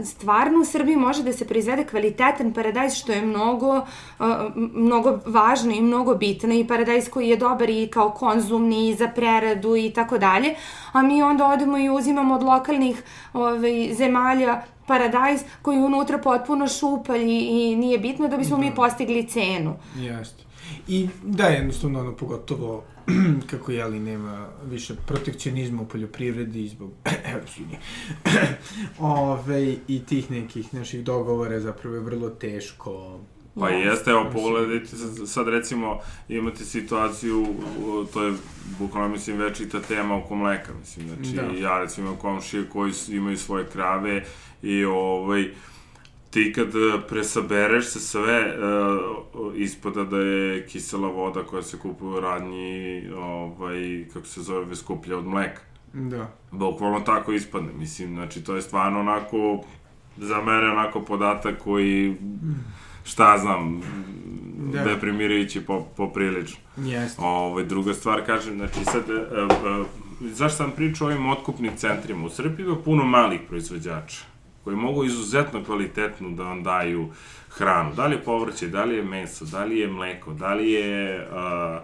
[0.03, 3.85] Stvarno u Srbiji može da se proizvede kvalitetan paradajz što je mnogo,
[4.55, 9.07] mnogo važno i mnogo bitno i paradajz koji je dobar i kao konzumni i za
[9.07, 10.55] preradu i tako dalje.
[10.91, 16.67] A mi onda odemo i uzimamo od lokalnih ovaj, zemalja paradajz koji je unutra potpuno
[16.67, 18.63] šupalj i, i nije bitno da bismo da.
[18.63, 19.75] mi postigli cenu.
[19.95, 20.48] Jeste.
[20.87, 22.83] I da, jednostavno, ono, pogotovo
[23.51, 26.91] kako jeli nema više protekcionizma u poljoprivredi zbog
[27.33, 27.79] Evropske unije.
[28.99, 33.19] Ove, I tih nekih naših dogovora zapravo je vrlo teško
[33.59, 37.47] Pa jeste, evo pogledajte sad recimo imate situaciju,
[38.13, 38.33] to je
[38.79, 41.41] bukvalno mislim večita tema oko mleka, mislim, znači da.
[41.41, 44.23] ja recimo imam komšije koji imaju svoje krave
[44.61, 45.49] i ovaj,
[46.29, 52.17] ti kad e, presabereš se sve, uh, ispada da je kisela voda koja se kupuje
[52.17, 55.61] u radnji, ovaj, kako se zove, skuplja od mleka.
[55.93, 56.31] Da.
[56.51, 59.63] Bukvalno tako ispadne, mislim, znači to je stvarno onako,
[60.17, 62.15] za mene onako podatak koji,
[63.03, 63.81] šta znam,
[64.73, 64.83] da.
[64.83, 66.59] deprimirajući po, poprilično.
[66.77, 67.21] Jeste.
[67.21, 69.87] Ovaj, druga stvar, kažem, znači sad, uh, uh,
[70.21, 72.25] zašto sam pričao o ovim otkupnim centrima?
[72.25, 74.29] U Srbiji ima puno malih proizvođača
[74.63, 77.09] koji mogu izuzetno kvalitetno da vam daju
[77.49, 77.93] hranu.
[77.95, 81.27] Da li je povrće, da li je meso, da li je mleko, da li je
[81.31, 81.81] a, a,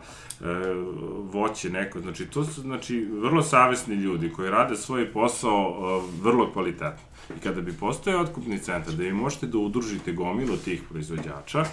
[1.32, 2.00] voće neko.
[2.00, 7.04] Znači, to su znači, vrlo savesni ljudi koji rade svoj posao a, vrlo kvalitetno.
[7.38, 11.66] I kada bi postoje otkupni centar, da vi možete da udružite gomilu tih proizvođača,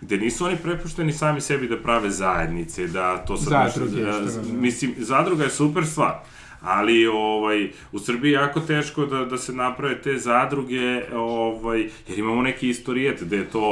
[0.00, 3.72] gde nisu oni prepušteni sami sebi da prave zajednice, da to sad...
[3.74, 6.14] Zadruge, nešto, da, mislim, zadruga je super stvar
[6.64, 12.18] ali ovaj u Srbiji je jako teško da da se naprave te zadruge, ovaj jer
[12.18, 13.64] imamo neki istorijet da je to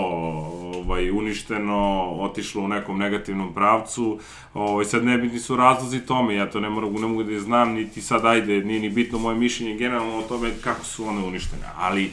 [0.74, 4.18] ovaj uništeno, otišlo u nekom negativnom pravcu.
[4.54, 7.72] Ovaj sad ne bitni su razlozi tome, ja to ne mogu ne mogu da znam
[7.72, 11.66] niti sad ajde, nije ni bitno moje mišljenje generalno o tome kako su one uništene,
[11.76, 12.10] ali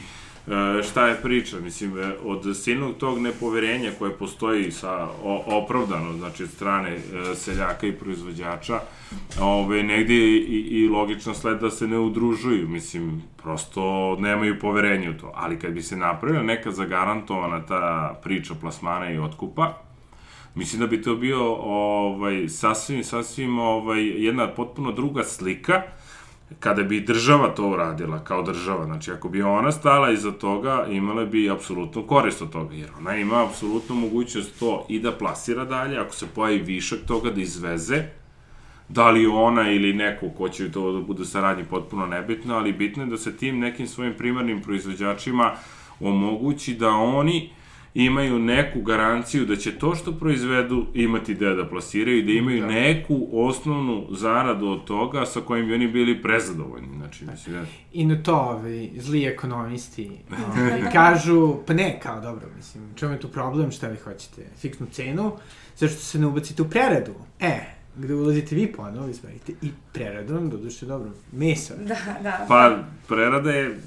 [0.90, 5.08] šta je priča, mislim, e, od silnog tog nepoverenja koje postoji sa
[5.46, 7.00] opravdano, znači od strane e,
[7.34, 8.80] seljaka i proizvođača,
[9.40, 15.14] ove, negde i, i logično sled da se ne udružuju, mislim, prosto nemaju poverenja u
[15.14, 19.82] to, ali kad bi se napravila neka zagarantovana ta priča plasmana i otkupa,
[20.54, 25.82] mislim da bi to bio ovaj, sasvim, sasvim ovaj, jedna potpuno druga slika,
[26.58, 31.24] kada bi država to uradila kao država, znači ako bi ona stala iza toga, imala
[31.24, 35.98] bi apsolutnu korist od toga, jer ona ima apsolutnu mogućnost to i da plasira dalje,
[35.98, 38.02] ako se pojavi višak toga da izveze,
[38.88, 43.02] da li ona ili neko ko će to da bude saradnji potpuno nebitno, ali bitno
[43.02, 45.52] je da se tim nekim svojim primarnim proizvođačima
[46.00, 47.50] omogući da oni
[47.94, 52.60] imaju neku garanciju da će to što proizvedu imati gde da plasiraju i da imaju
[52.60, 52.66] da.
[52.66, 56.96] neku osnovnu zaradu od toga sa kojim bi oni bili prezadovoljni.
[56.96, 57.64] Znači, mislim, ja...
[57.92, 60.10] I na to ovi zli ekonomisti
[60.58, 64.86] ovi, kažu, pa ne, kao dobro, mislim, čemu je tu problem, šta vi hoćete, fiksnu
[64.92, 65.32] cenu,
[65.76, 67.14] zašto se ne ubacite u preradu?
[67.40, 67.60] E,
[67.96, 71.74] gde ulazite vi ponovo, vi smerite i preradom, doduše dobro, mesa.
[71.76, 72.44] Da, da.
[72.48, 73.78] Pa, prerada je,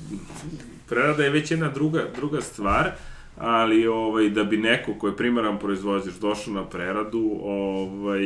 [0.89, 2.91] prerada je već jedna druga, druga stvar,
[3.37, 8.23] ali ovaj, da bi neko ko je primaran proizvođač došao na preradu, ovaj,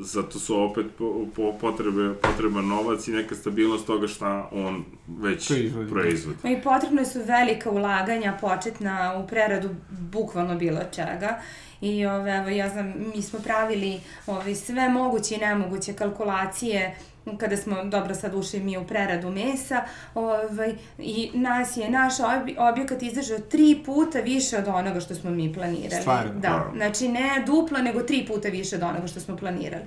[0.00, 4.84] zato su opet po, po potrebe, potreban novac i neka stabilnost toga šta on
[5.20, 5.90] već proizvodi.
[5.90, 6.38] proizvodi.
[6.44, 11.40] I potrebno su velika ulaganja početna u preradu bukvalno bilo čega
[11.80, 16.96] i ove, evo, ja znam, mi smo pravili ove, sve moguće i nemoguće kalkulacije
[17.38, 22.14] kada smo dobro sad ušli mi u preradu mesa ovaj, i nas je naš
[22.58, 26.00] objekat izdržao tri puta više od onoga što smo mi planirali.
[26.00, 26.32] Stvarno?
[26.40, 29.84] Da, znači ne duplo, nego tri puta više od onoga što smo planirali.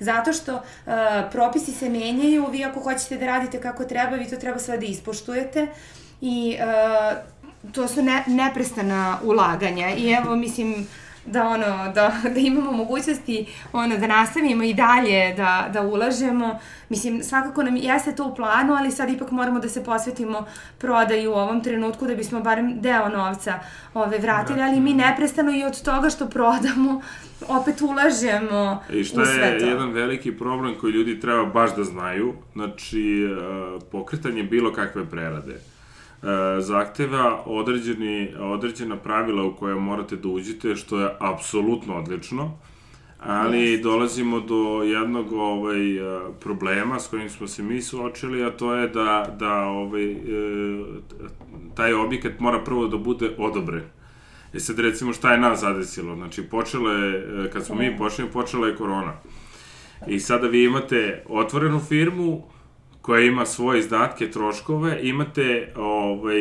[0.00, 0.62] Zato što uh,
[1.32, 4.86] propisi se menjaju, vi ako hoćete da radite kako treba, vi to treba sve da
[4.86, 5.66] ispoštujete
[6.20, 10.86] i uh, to su ne, neprestana ulaganja i evo mislim
[11.26, 16.58] da ono, da, da imamo mogućnosti ono, da nastavimo i dalje da, da ulažemo.
[16.88, 20.46] Mislim, svakako nam jeste to u planu, ali sad ipak moramo da se posvetimo
[20.78, 23.58] prodaju u ovom trenutku da bismo barem deo novca
[23.94, 27.00] ove, vratili, ali mi neprestano i od toga što prodamo
[27.60, 33.28] opet ulažemo I šta je jedan veliki problem koji ljudi treba baš da znaju, znači
[33.92, 35.60] pokretanje bilo kakve prerade
[36.60, 42.58] zahteva određeni, određena pravila u koje morate da uđete, što je apsolutno odlično,
[43.22, 43.82] ali yes.
[43.82, 48.88] dolazimo do jednog ovaj, e, problema s kojim smo se mi suočili, a to je
[48.88, 50.16] da, da ovaj, e,
[51.74, 53.82] taj objekat mora prvo da bude odobren.
[54.52, 58.30] E sad recimo šta je nas zadesilo, znači počela je, e, kad smo mi počeli,
[58.30, 59.12] počela je korona.
[60.06, 62.42] I sada vi imate otvorenu firmu,
[63.02, 66.40] koja ima svoje izdatke, troškove, imate ovaj,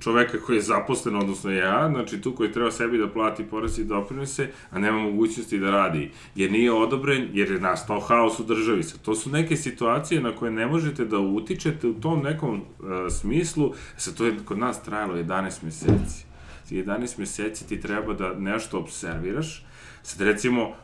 [0.00, 3.84] čoveka koji je zaposlen, odnosno ja, znači tu koji treba sebi da plati porez i
[3.84, 8.82] doprinose, a nema mogućnosti da radi, jer nije odobren, jer je nastao haos u državi.
[9.02, 13.74] To su neke situacije na koje ne možete da utičete u tom nekom uh, smislu,
[13.96, 16.24] sa to je kod nas trajalo 11 meseci.
[16.70, 19.66] 11 meseci ti treba da nešto observiraš,
[20.02, 20.74] sad recimo,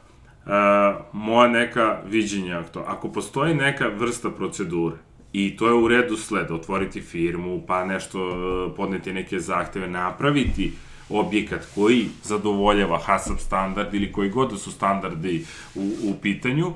[1.12, 2.84] moja neka viđenja to.
[2.86, 4.96] Ako postoji neka vrsta procedure,
[5.32, 10.72] I to je u redu sled, otvoriti firmu, pa nešto, uh, podneti neke zahteve, napraviti
[11.08, 16.72] objekat koji zadovoljava HASAP standard ili koji god da su standardi u, u pitanju,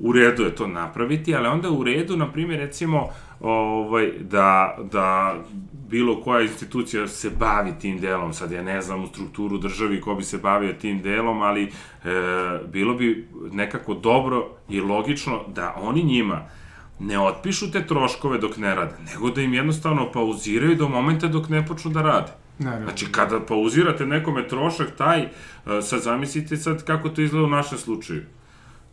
[0.00, 3.08] u redu je to napraviti, ali onda u redu, na primjer, recimo,
[3.40, 5.36] ovaj, da, da
[5.90, 10.14] bilo koja institucija se bavi tim delom, sad ja ne znam u strukturu državi ko
[10.14, 11.70] bi se bavio tim delom, ali e,
[12.72, 16.40] bilo bi nekako dobro i logično da oni njima
[16.98, 21.48] ne otpišu te troškove dok ne rade, nego da im jednostavno pauziraju do momenta dok
[21.48, 22.32] ne počnu da rade.
[22.58, 22.86] Naravno.
[22.86, 25.28] Znači, kada pauzirate nekome trošak, taj, e,
[25.82, 28.22] sad zamislite sad kako to izgleda u našem slučaju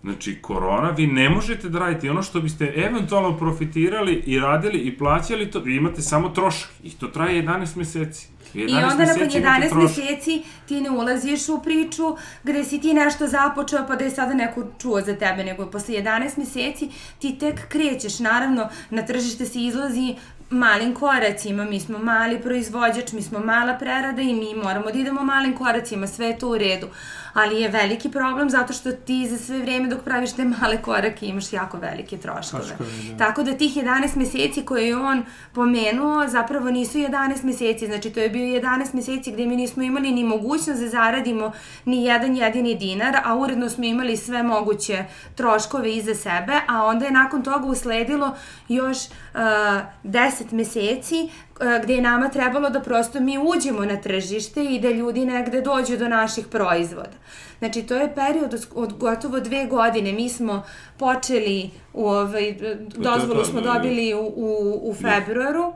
[0.03, 4.97] Znači, korona, vi ne možete da radite ono što biste eventualno profitirali i radili i
[4.97, 8.27] plaćali to, vi imate samo trošak i to traje 11 meseci.
[8.53, 13.27] 11 I onda nakon 11 meseci ti ne ulaziš u priču gde si ti nešto
[13.27, 17.67] započeo pa da je sada neko čuo za tebe, nego posle 11 meseci ti tek
[17.67, 18.19] krećeš.
[18.19, 20.15] Naravno, na tržište se izlazi
[20.49, 25.23] malim koracima, mi smo mali proizvođač, mi smo mala prerada i mi moramo da idemo
[25.23, 26.87] malim koracima, sve je to u redu
[27.37, 31.25] ali je veliki problem zato što ti za sve vreme dok praviš te male korake
[31.25, 32.63] imaš jako velike troškove.
[32.63, 33.17] troškove da.
[33.17, 38.19] Tako da tih 11 meseci koje je on pomenuo zapravo nisu 11 meseci, znači to
[38.19, 41.51] je bio 11 meseci gde mi nismo imali ni mogućnost da zaradimo
[41.85, 47.05] ni jedan jedini dinar, a uredno smo imali sve moguće troškove iza sebe, a onda
[47.05, 48.35] je nakon toga usledilo
[48.67, 49.39] još uh,
[50.03, 51.29] 10 meseci
[51.83, 55.97] gde je nama trebalo da prosto mi uđemo na tržište i da ljudi negde dođu
[55.97, 57.17] do naših proizvoda.
[57.59, 60.11] Znači, to je period od, od gotovo dve godine.
[60.13, 60.63] Mi smo
[60.97, 62.55] počeli, u ovaj,
[62.97, 65.73] dozvolu smo dobili u, u, u februaru.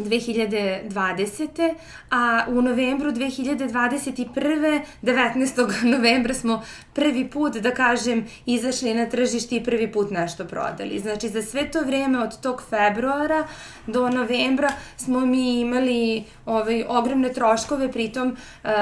[0.00, 1.74] 2020.
[2.10, 4.80] a u novembru 2021.
[5.02, 5.84] 19.
[5.96, 6.62] novembra smo
[6.94, 10.98] prvi put, da kažem, izašli na tržište i prvi put nešto prodali.
[10.98, 13.46] Znači, za sve to vreme od tog februara
[13.86, 18.36] do novembra smo mi imali ovaj, ogromne troškove, pritom uh,
[18.70, 18.72] uh,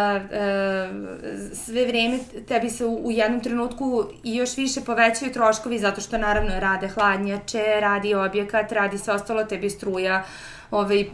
[1.53, 6.19] sve vreme tebi se u, u jednom trenutku i još više povećaju troškovi zato što
[6.19, 10.25] naravno rade hladnjače, radi objekat, radi sve ostalo, tebi struja,
[10.71, 11.07] ovaj,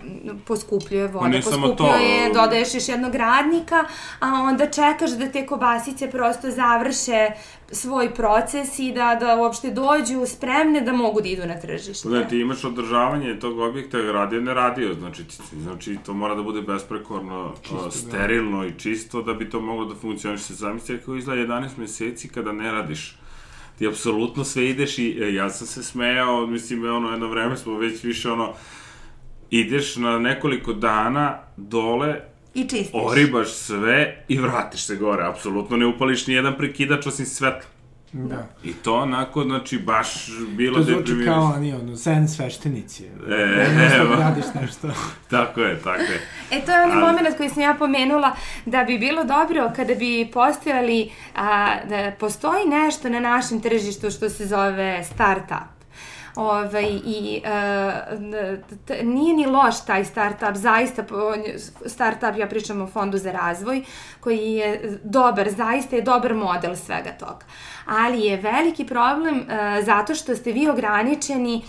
[0.47, 2.40] poskupljuje voda, samo poskupljuje, to.
[2.40, 3.85] dodaješ još jednog radnika,
[4.21, 7.28] a onda čekaš da te kobasice prosto završe
[7.72, 12.09] svoj proces i da, da uopšte dođu spremne da mogu da idu na tržište.
[12.09, 16.62] Da, ti imaš održavanje tog objekta, radio ne radio, znači, znači to mora da bude
[16.62, 20.55] besprekorno, čisto, sterilno i čisto da bi to moglo da funkcioniše.
[20.55, 23.16] Zamisli kako izgleda 11 meseci kada ne radiš.
[23.78, 27.78] Ti apsolutno sve ideš i e, ja sam se smejao, mislim, ono, jedno vreme smo
[27.78, 28.53] već više ono,
[29.51, 32.20] ideš na nekoliko dana dole,
[32.55, 32.90] I čistiš.
[32.95, 37.68] oribaš sve i vratiš se gore, apsolutno ne upališ ni jedan prekidač osim svetla.
[38.14, 38.47] Da.
[38.64, 40.09] I to onako, znači, baš
[40.49, 41.36] bilo To zvuči deprimirano.
[41.36, 43.05] kao oni, ono, zen sveštenici.
[43.05, 44.14] E, Nešto evo.
[44.14, 44.88] radiš nešto.
[45.30, 46.20] Tako je, tako je.
[46.51, 48.32] E, to je onaj Ali- moment koji sam ja pomenula
[48.66, 54.28] da bi bilo dobro kada bi postojali, a, da postoji nešto na našem tržištu što
[54.28, 55.74] se zove startup.
[56.37, 57.43] Ovaj, i
[58.87, 61.05] t- nije ni loš taj startup, zaista
[61.87, 63.85] startup, ja pričam o fondu za razvoj,
[64.20, 67.47] koji je dobar, zaista je dobar model svega toga.
[67.87, 71.62] Ali je veliki problem e, zato što ste vi ograničeni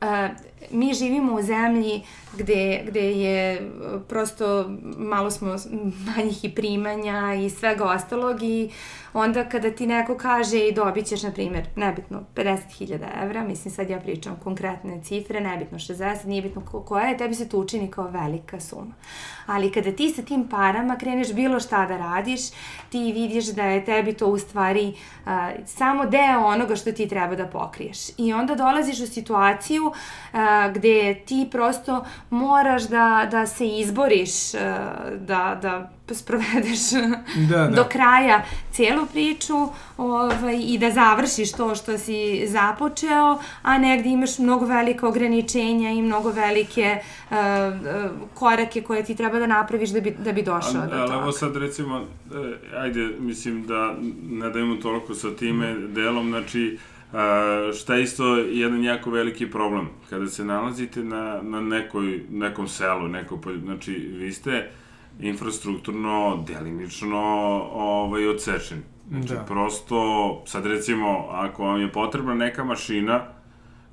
[0.00, 0.28] e,
[0.70, 2.02] mi živimo u zemlji
[2.36, 3.70] gde, gde je
[4.08, 5.54] prosto malo smo
[6.06, 8.70] manjih i primanja i svega ostalog i
[9.12, 13.90] onda kada ti neko kaže i dobit ćeš, na primjer, nebitno, 50.000 evra, mislim sad
[13.90, 17.90] ja pričam konkretne cifre, nebitno 60, nije bitno ko- koja je, tebi se to učini
[17.90, 18.94] kao velika suma.
[19.46, 22.40] Ali kada ti sa tim parama kreneš bilo šta da radiš,
[22.90, 24.94] ti vidiš da je tebi to u stvari
[25.26, 27.98] a, samo deo onoga što ti treba da pokriješ.
[28.18, 29.92] I onda dolaziš u situaciju
[30.64, 34.88] a, gde ti prosto moraš da, da se izboriš, a,
[35.18, 36.78] da, da sprovedeš
[37.50, 37.68] Da, da.
[37.68, 44.38] do kraja cijelu priču ovaj, i da završiš to što si započeo, a negdje imaš
[44.38, 46.98] mnogo velike ograničenja i mnogo velike
[47.30, 51.06] uh, uh, korake koje ti treba da napraviš da bi, da bi došao do Ali
[51.10, 51.14] toga.
[51.14, 53.94] evo sad recimo, e, ajde, mislim da
[54.30, 56.95] ne da imamo toliko sa time delom, znači, a,
[57.74, 59.88] šta je isto jedan jako veliki problem.
[60.10, 64.70] Kada se nalazite na, na nekoj, nekom selu, neko, znači, vi ste
[65.20, 67.18] infrastrukturno, delimično
[67.72, 68.82] ovaj, odsečeni.
[69.10, 69.44] Znači, Da.
[69.44, 73.24] prosto, sad recimo, ako vam je potrebna neka mašina,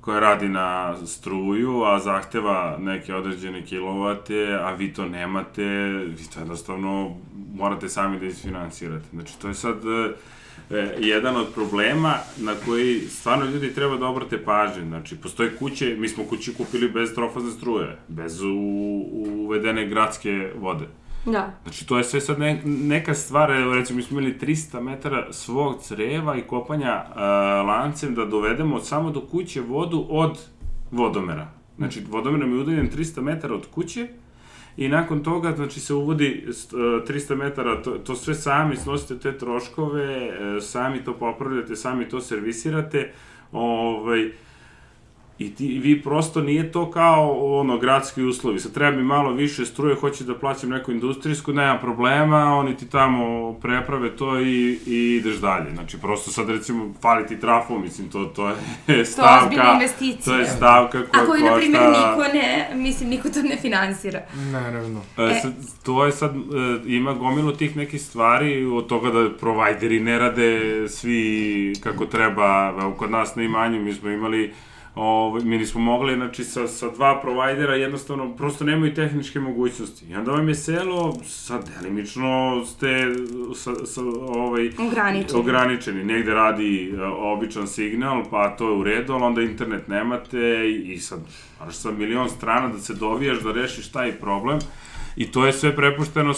[0.00, 5.64] koja radi na struju, a zahteva neke određene kilovate, a vi to nemate,
[6.06, 7.16] vi to jednostavno
[7.54, 9.06] morate sami da isfinansirate.
[9.12, 9.76] Znači, to je sad
[10.98, 14.84] jedan od problema na koji stvarno ljudi treba da obrate pažnje.
[14.84, 18.56] Znači, postoje kuće, mi smo kuće kupili bez trofazne struje, bez u,
[19.22, 20.84] uvedene gradske vode.
[21.26, 21.54] Da.
[21.62, 25.32] Znači, to je sve sad ne, neka stvar, evo, recimo, mi smo imali 300 metara
[25.32, 27.16] svog creva i kopanja uh,
[27.68, 30.38] lancem da dovedemo samo do kuće vodu od
[30.90, 31.48] vodomera.
[31.76, 34.08] Znači, vodomer nam je udaljen 300 metara od kuće
[34.76, 39.18] i nakon toga, znači, se uvodi st- uh, 300 metara, to, to sve sami snosite
[39.18, 43.12] te troškove, uh, sami to popravljate, sami to servisirate,
[43.52, 44.30] ovaj,
[45.38, 48.58] I ti, vi prosto nije to kao ono gradski uslovi.
[48.58, 52.90] Sad treba mi malo više struje, hoću da plaćam neku industrijsku, nema problema, oni ti
[52.90, 55.70] tamo preprave to i, i ideš dalje.
[55.74, 59.44] Znači prosto sad recimo fali ti trafo, mislim to, to je stavka.
[59.44, 60.34] ozbiljna investicija.
[60.34, 61.60] To je stavka koja A koju, na košta...
[61.60, 64.20] primjer, niko ne, mislim, niko to ne finansira.
[64.52, 65.00] Naravno.
[65.18, 66.38] E, sad, to je sad, e,
[66.86, 73.10] ima gomilu tih nekih stvari, od toga da provajderi ne rade svi kako treba, kod
[73.10, 74.52] nas na imanju mi smo imali
[74.94, 80.06] Ovaj, mi nismo mogli, znači, sa, sa dva provajdera jednostavno prosto nemaju tehničke mogućnosti.
[80.06, 83.06] I onda vam je selo, sad delimično ste
[83.54, 85.40] sa, sa, ovaj, Ograničeni.
[85.40, 86.04] ograničeni.
[86.04, 90.38] Negde radi e, običan signal, pa to je u redu, ali onda internet nemate
[90.68, 91.20] i, i sad,
[91.60, 94.58] moraš sa milion strana da se dovijaš, da rešiš taj problem.
[95.16, 96.34] I to je sve prepušteno e,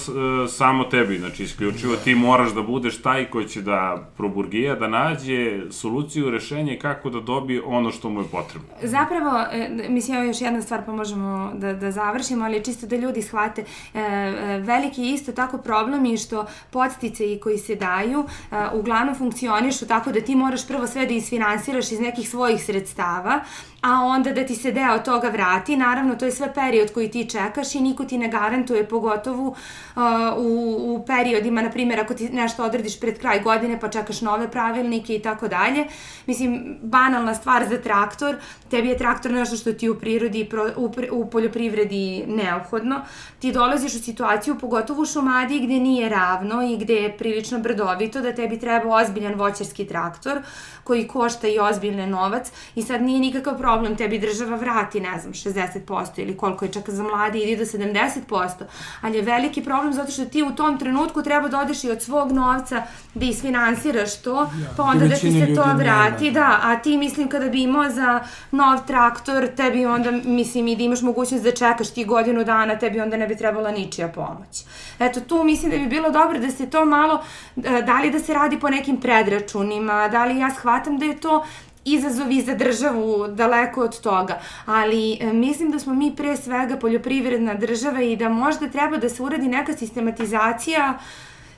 [0.49, 5.61] samo tebi, znači isključivo ti moraš da budeš taj koji će da proburgija, da nađe
[5.71, 8.69] soluciju, rešenje kako da dobije ono što mu je potrebno.
[8.83, 13.23] Zapravo, e, mislim, još jedna stvar pa možemo da, da završimo, ali čisto da ljudi
[13.23, 13.65] shvate,
[13.95, 19.87] e, e, veliki isto tako problem i što podstice koji se daju e, uglavnom funkcionišu
[19.87, 23.41] tako da ti moraš prvo sve da isfinansiraš iz nekih svojih sredstava,
[23.81, 25.77] a onda da ti se deo toga vrati.
[25.77, 29.49] Naravno, to je sve period koji ti čekaš i niko ti ne garantuje garantuje, pogotovo
[29.49, 30.03] uh,
[30.39, 34.51] u, u periodima, na primjer, ako ti nešto odrediš pred kraj godine pa čekaš nove
[34.51, 35.87] pravilnike i tako dalje.
[36.27, 38.37] Mislim, banalna stvar za traktor,
[38.71, 43.01] tebi je traktor nešto što ti u prirodi, u, u poljoprivredi neophodno.
[43.39, 48.21] Ti dolaziš u situaciju, pogotovo u šumadiji gde nije ravno i gde je prilično brdovito,
[48.21, 50.43] da tebi treba ozbiljan voćarski traktor
[50.85, 55.33] koji košta i ozbiljne novac i sad nije nikakav problem, tebi država vrati, ne znam,
[55.33, 58.56] 60% ili koliko je čak za mlade, ide do 70%,
[59.01, 62.03] ali je veliki problem zato što ti u tom trenutku treba da odeš i od
[62.03, 62.83] svog novca
[63.15, 66.41] da isfinansiraš to, ja, pa onda da ti se to vrati, nema.
[66.41, 70.83] da, a ti mislim kada bi imao za nov traktor, tebi onda, mislim, i da
[70.83, 74.65] imaš mogućnost da čekaš ti godinu dana, tebi onda ne bi trebala ničija pomoć.
[74.99, 77.23] Eto, tu mislim da bi bilo dobro da se to malo,
[77.57, 81.45] da li da se radi po nekim predračunima, da li ja shvatam da je to
[81.87, 87.55] izazovi za državu daleko od toga, ali e, mislim da smo mi pre svega poljoprivredna
[87.55, 90.99] država i da možda treba da se uradi neka sistematizacija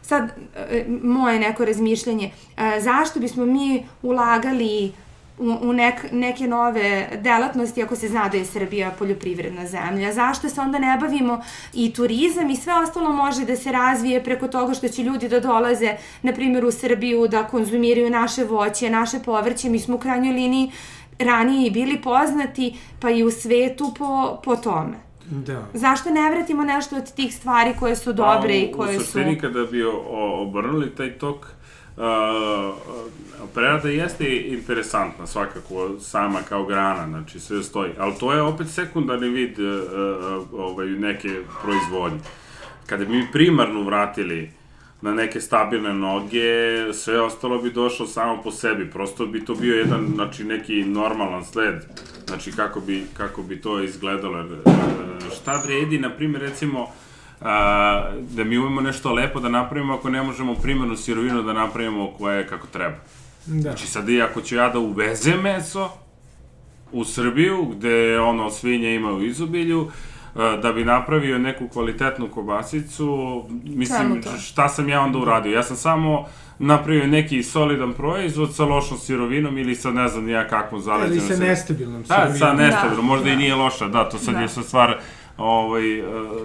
[0.03, 4.93] sad e, moje neko razmišljanje, e, zašto bismo mi ulagali
[5.39, 10.12] u, u nek, neke nove delatnosti ako se zna da je Srbija poljoprivredna zemlja.
[10.12, 11.41] Zašto se onda ne bavimo
[11.74, 15.41] i turizam i sve ostalo može da se razvije preko toga što će ljudi da
[15.41, 19.68] dolaze, na primjer u Srbiju, da konzumiraju naše voće, naše povrće.
[19.68, 20.72] Mi smo u krajnjoj liniji
[21.18, 24.97] ranije i bili poznati, pa i u svetu po, po tome.
[25.30, 25.66] Da.
[25.74, 29.01] Zašto ne vratimo nešto od tih stvari koje su dobre A, i koje su...
[29.01, 29.84] U suštini kada bi
[30.41, 31.58] obrnuli taj tok, Uh,
[33.55, 39.28] prerada jeste interesantna svakako sama kao grana, znači sve stoji, ali to je opet sekundarni
[39.28, 39.66] vid uh,
[40.53, 41.28] ovaj, neke
[41.62, 42.18] proizvodnje.
[42.86, 44.51] Kada bi mi primarno vratili
[45.01, 49.74] na neke stabilne noge, sve ostalo bi došlo samo po sebi, prosto bi to bio
[49.74, 51.74] jedan, znači neki normalan sled,
[52.26, 54.44] znači kako bi, kako bi to izgledalo.
[55.36, 56.92] Šta vredi, na primjer, recimo,
[57.41, 62.11] a, da mi umemo nešto lepo da napravimo ako ne možemo primarnu sirovinu da napravimo
[62.18, 62.97] koja je kako treba.
[63.47, 63.61] Da.
[63.61, 65.91] Znači sad i ako ću ja da uvezem meso
[66.93, 69.91] u Srbiju, gde ono svinje ima u izobilju,
[70.34, 75.53] da bi napravio neku kvalitetnu kobasicu, mislim, šta sam ja onda uradio?
[75.53, 76.26] Ja sam samo
[76.59, 81.18] napravio neki solidan proizvod sa lošom sirovinom ili sa ne znam ja kakvom zaleđenom.
[81.18, 82.32] Ili sa nestabilnom sirovinom.
[82.32, 83.30] Da, sa nestabilnom, da, možda da.
[83.30, 84.41] i nije loša, da, to sad da.
[84.41, 84.99] je sa stvar
[85.39, 86.05] ovaj, e,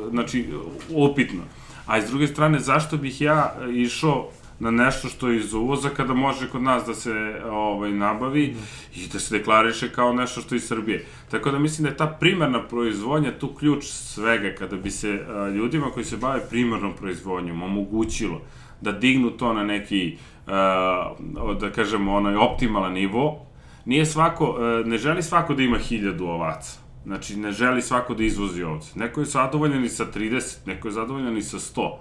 [0.09, 0.49] znači,
[0.89, 1.41] upitno.
[1.85, 4.29] A iz druge strane, zašto bih ja išao
[4.59, 8.55] na nešto što je iz uvoza kada može kod nas da se ovaj nabavi
[8.95, 11.05] i da se deklariše kao nešto što je iz Srbije.
[11.31, 15.49] Tako da mislim da je ta primarna proizvodnja tu ključ svega kada bi se a,
[15.49, 18.41] ljudima koji se bave primarnom proizvodnjom omogućilo
[18.81, 20.17] da dignu to na neki
[20.47, 21.13] a,
[21.59, 23.45] da kažemo onaj optimalan nivo.
[23.85, 28.23] Nije svako, a, ne želi svako da ima hiljadu ovaca Znači, ne želi svako da
[28.23, 28.99] izvozi ovce.
[28.99, 31.91] Neko je zadovoljan i sa 30, neko je zadovoljan i sa 100.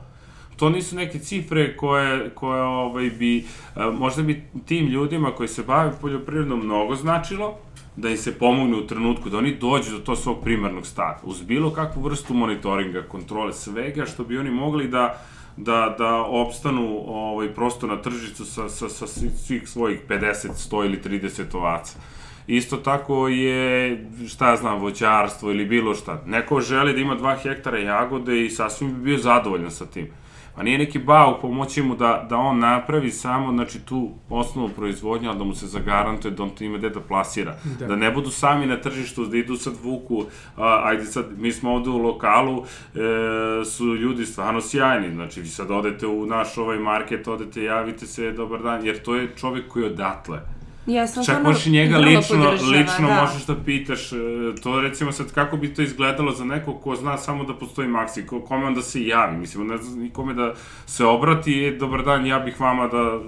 [0.56, 3.44] To nisu neke cifre koje, koje ovaj, bi,
[3.92, 7.58] možda bi tim ljudima koji se bave poljoprivredom mnogo značilo,
[7.96, 11.42] da im se pomogne u trenutku, da oni dođu do to svog primarnog stata, uz
[11.42, 15.18] bilo kakvu vrstu monitoringa, kontrole, svega što bi oni mogli da,
[15.56, 21.00] da, da opstanu ovaj, prosto na tržicu sa, sa, sa svih svojih 50, 100 ili
[21.04, 21.98] 30 ovaca.
[22.46, 26.22] Isto tako je, šta ja znam, voćarstvo ili bilo šta.
[26.26, 30.08] Neko želi da ima 2 hektara jagode i sasvim bi bio zadovoljan sa tim.
[30.56, 35.28] Pa nije neki bauk pomoći mu da, da on napravi samo znači, tu osnovnu proizvodnju,
[35.28, 37.56] ali da mu se zagarantuje da on to ima gde da plasira.
[37.78, 37.86] Da.
[37.86, 40.24] da ne budu sami na tržištu, da idu sad vuku,
[40.56, 42.64] a, ajde sad, mi smo ovde u lokalu,
[42.94, 48.06] e, su ljudi stvarno sjajni, znači vi sad odete u naš ovaj market, odete, javite
[48.06, 50.40] se, dobar dan, jer to je čovek koji je odatle.
[50.86, 53.20] Jesam, Čak možeš njega lično, lično da.
[53.20, 54.16] možeš da pitaš, e,
[54.62, 58.26] to recimo sad kako bi to izgledalo za nekog ko zna samo da postoji Maxi,
[58.26, 60.54] ko, kome onda se javi, mislim, ne zna nikome da
[60.86, 63.22] se obrati, e, dobar dan, ja bih vama da uh,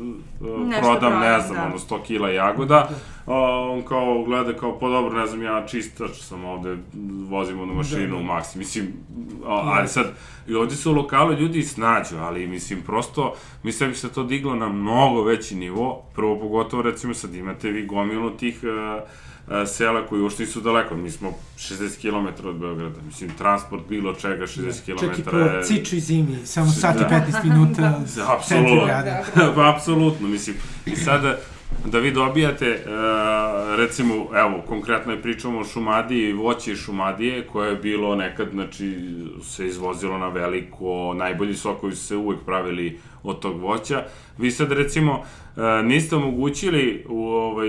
[0.80, 1.64] prodam, ne znam, da.
[1.64, 2.88] ono, 100 kila jagoda,
[3.26, 6.76] a, on kao gleda kao, pa dobro, ne znam, ja čistač sam ovde,
[7.28, 8.16] vozim onu mašinu da, da.
[8.16, 8.92] u Maxi, mislim,
[9.46, 10.06] a, ali sad,
[10.48, 14.24] i ovde se u lokalu ljudi snađu, ali mislim, prosto, mislim da bi se to
[14.24, 19.02] diglo na mnogo veći nivo, prvo pogotovo, recimo, sad imate vi gomilu tih uh,
[19.46, 24.14] uh, sela koji uopšte nisu daleko, mi smo 60 km od Beograda, mislim, transport bilo
[24.14, 25.06] čega 60 da, km.
[25.06, 27.80] Čak i po ciču i zimi, samo sat i 15 minuta
[28.16, 28.36] da.
[28.36, 30.56] Apsolutno, apsolutno, mislim,
[30.86, 31.38] i sada,
[31.84, 32.80] da vi dobijate, e,
[33.76, 38.98] recimo, evo, konkretno je pričamo o Šumadiji, voće iz Šumadije, koje je bilo nekad, znači,
[39.42, 44.04] se izvozilo na veliko, najbolji sokovi su se uvek pravili od tog voća.
[44.38, 45.22] Vi sad recimo
[45.56, 47.68] e, niste omogućili u ovaj,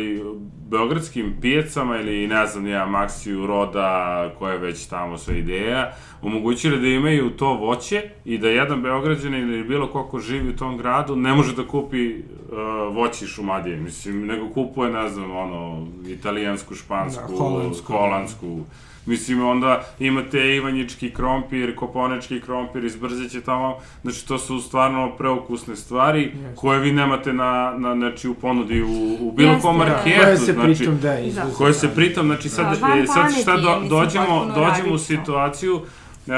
[0.70, 5.92] beogradskim pijecama ili ne znam ja, Maxiju, Roda, koja je već tamo sve ideja,
[6.22, 10.56] omogućili da imaju to voće i da jedan beograđanin ili bilo ko ko živi u
[10.56, 15.32] tom gradu ne može da kupi uh, voće iz Šumadije, mislim, nego kupuje, ne znam,
[15.32, 18.66] ono, italijansku, špansku, da, holandsku, holandsku
[19.06, 23.78] Mislim, onda imate ivanjički krompir, koponečki krompir, izbrzeće tamo.
[24.02, 26.56] Znači, to su stvarno preukusne stvari yes.
[26.56, 29.86] koje vi nemate na, na, znači, u ponudi u, u bilo kom da.
[29.86, 30.22] marketu.
[30.24, 31.54] Koje se znači, pritom da izuzme.
[31.58, 35.82] Koje se pritom, znači, sad, da, e, sad šta do, dođemo, dođemo u situaciju
[36.28, 36.32] Uh,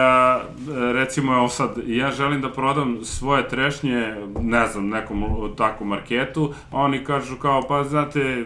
[0.93, 5.25] recimo, evo sad, ja želim da prodam svoje trešnje, ne znam, nekom
[5.57, 8.45] takvom marketu, a oni kažu kao, pa znate,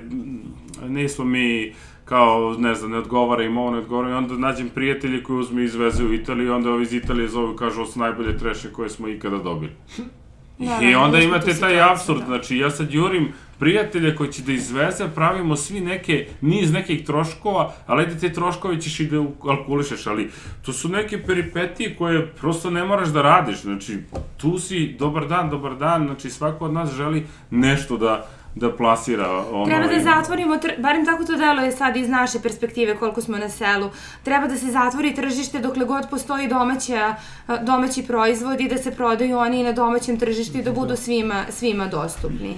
[0.88, 1.74] nismo mi
[2.12, 5.62] kao, ne znam, ne odgovara im ovo, ne odgovara i onda nađem prijatelje koji uzme
[5.62, 8.70] i izveze u Italiju onda ovi iz Italije zovu i kažu ovo su najbolje trešnje
[8.70, 9.72] koje smo ikada dobili.
[10.58, 12.26] Da, I onda da, imate taj absurd, da.
[12.26, 17.74] znači ja sad jurim prijatelje koji će da izveze, pravimo svi neke, niz nekih troškova,
[17.88, 20.30] ali ajde te troškove ćeš i da kalkulišeš, ali
[20.66, 23.98] to su neke peripetije koje prosto ne moraš da radiš, znači
[24.38, 29.46] tu si, dobar dan, dobar dan, znači svako od nas želi nešto da, da plasira
[29.52, 29.66] ono...
[29.66, 33.50] Treba da zatvorimo, barem tako to delo je sad iz naše perspektive koliko smo na
[33.50, 33.90] selu,
[34.24, 37.16] treba da se zatvori tržište dokle god postoji domaća,
[37.62, 41.88] domaći proizvod i da se prodaju oni na domaćem tržištu i da budu svima, svima
[41.88, 42.58] dostupni.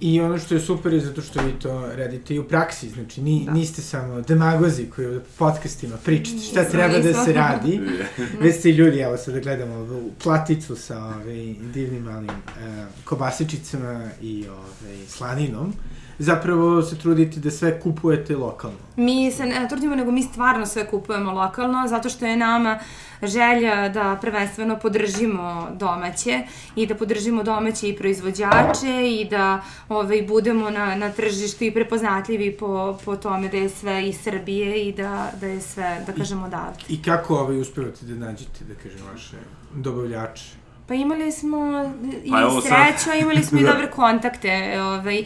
[0.00, 3.20] I ono što je super je zato što vi to radite i u praksi, znači
[3.20, 3.52] ni, da.
[3.52, 7.80] niste samo demagozi koji u podcastima pričate šta Nisam, treba da se radi,
[8.42, 12.86] već ste i ljudi, evo sad da gledamo ovu platicu sa ove, divnim malim uh,
[13.04, 15.74] kobasičicama i ove, slaninom,
[16.20, 18.76] zapravo se trudite da sve kupujete lokalno.
[18.96, 22.78] Mi se ne trudimo, nego mi stvarno sve kupujemo lokalno, zato što je nama
[23.22, 26.42] želja da prvenstveno podržimo domaće
[26.76, 32.56] i da podržimo domaće i proizvođače i da ovaj, budemo na, na tržištu i prepoznatljivi
[32.56, 36.46] po, po tome da je sve iz Srbije i da, da je sve, da kažemo,
[36.46, 36.78] odavde.
[36.88, 39.36] I kako ovaj, uspevate da nađete, da kažem, vaše
[39.74, 40.44] dobavljače?
[40.86, 41.92] Pa imali smo
[42.24, 44.80] i pa sreću, imali smo i dobre kontakte.
[44.82, 45.24] Ovaj,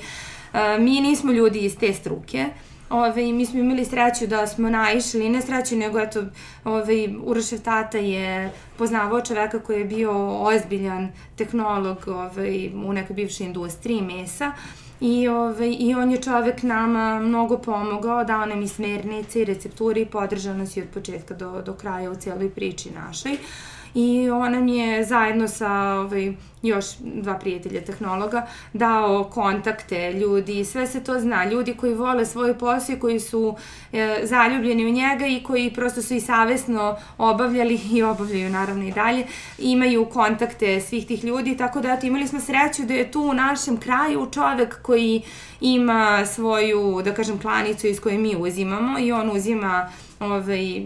[0.79, 2.47] mi nismo ljudi iz te struke,
[2.91, 6.25] Ove, mi smo imali sreću da smo naišli, ne sreću, nego eto,
[6.65, 13.47] ove, Urošev tata je poznavao čoveka koji je bio ozbiljan tehnolog ove, u nekoj bivšoj
[13.47, 14.53] industriji mesa.
[15.01, 20.01] I, ove, I on je čovek nama mnogo pomogao, dao nam i smernice i recepture
[20.01, 23.33] i podržao nas i od početka do, do kraja u celoj priči našoj.
[23.33, 26.33] Uh, i on nam je zajedno sa ovaj,
[26.63, 32.59] još dva prijatelja tehnologa dao kontakte ljudi, sve se to zna, ljudi koji vole svoj
[32.59, 33.57] posao i koji su
[33.93, 38.93] e, zaljubljeni u njega i koji prosto su i savesno obavljali i obavljaju naravno i
[38.93, 39.27] dalje,
[39.59, 43.35] imaju kontakte svih tih ljudi, tako da eto, imali smo sreću da je tu u
[43.35, 45.23] našem kraju čovek koji
[45.61, 49.91] ima svoju, da kažem, klanicu iz koje mi uzimamo i on uzima
[50.25, 50.83] ovaj, e,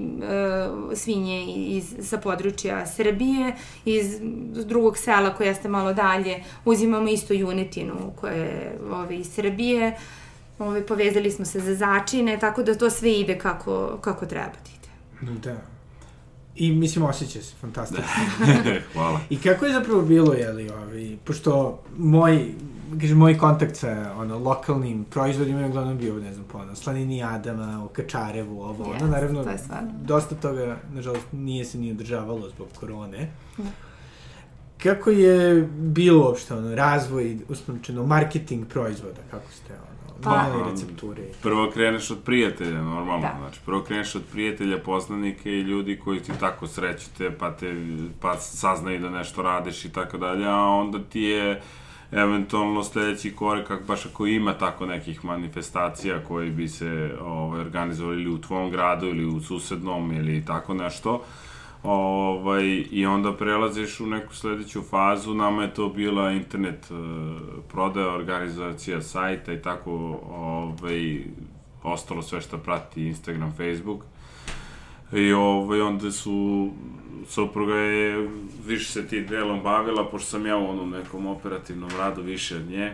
[0.95, 3.53] svinje iz, sa područja Srbije,
[3.85, 4.21] iz
[4.67, 9.97] drugog sela koje jeste malo dalje, uzimamo isto junetinu koja je ovaj, iz Srbije,
[10.59, 14.71] ovaj, povezali smo se za začine, tako da to sve ide kako, kako treba da
[14.79, 15.41] ide.
[15.41, 15.57] Da.
[16.57, 18.05] I mislim, osjeća se fantastično.
[18.93, 19.21] Hvala.
[19.31, 22.55] I kako je zapravo bilo, jeli, ovaj, pošto moj
[23.01, 27.23] kaže, moj kontakt sa ono, lokalnim proizvodima je uglavnom bio, ne znam, po ono, slanini
[27.23, 29.59] Adama, o Kačarevu, ovo, yes, ono, naravno, to je
[30.03, 33.31] dosta toga, nažalost, nije se ni održavalo zbog korone.
[33.57, 33.65] Da.
[34.83, 41.23] Kako je bilo uopšte, ono, razvoj, uslovčeno, marketing proizvoda, kako ste, ono, pa, mali recepture?
[41.43, 43.35] Prvo kreneš od prijatelja, normalno, da.
[43.39, 47.75] znači, prvo kreneš od prijatelja, poznanike i ljudi koji ti tako srećete, pa te,
[48.21, 51.63] pa saznaju da nešto radiš i tako dalje, a onda ti je,
[52.13, 58.31] eventualno sledeći korak, baš ako ima tako nekih manifestacija koji bi se ovaj, organizovali ili
[58.31, 61.23] u tvom gradu ili u susednom ili tako nešto,
[61.83, 66.99] ovaj, i onda prelaziš u neku sledeću fazu, nama je to bila internet uh,
[67.69, 71.21] prodaja, organizacija sajta i tako ovaj,
[71.83, 74.05] ostalo sve što prati Instagram, Facebook.
[75.13, 76.71] I ovaj, onda su
[77.29, 78.29] supruga je
[78.67, 82.71] više se tim delom bavila, pošto sam ja u onom nekom operativnom radu više od
[82.71, 82.93] nje.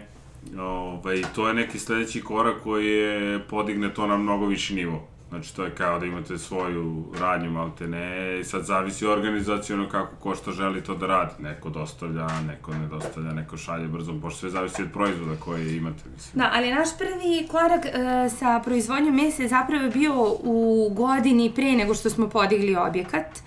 [0.59, 5.14] Ovaj, to je neki sledeći korak koji je podigne to na mnogo viši nivo.
[5.29, 10.17] Znači, to je kao da imate svoju radnju, malte ne, i sad zavisi organizacijono kako
[10.17, 11.33] ko što želi to da radi.
[11.39, 16.03] Neko dostavlja, neko ne dostavlja, neko šalje brzo, pošto sve zavisi od proizvoda koje imate.
[16.15, 16.43] Mislim.
[16.43, 17.91] Da, ali naš prvi korak e,
[18.29, 20.13] sa proizvodnjom mesa je zapravo bio
[20.43, 23.43] u godini pre nego što smo podigli objekat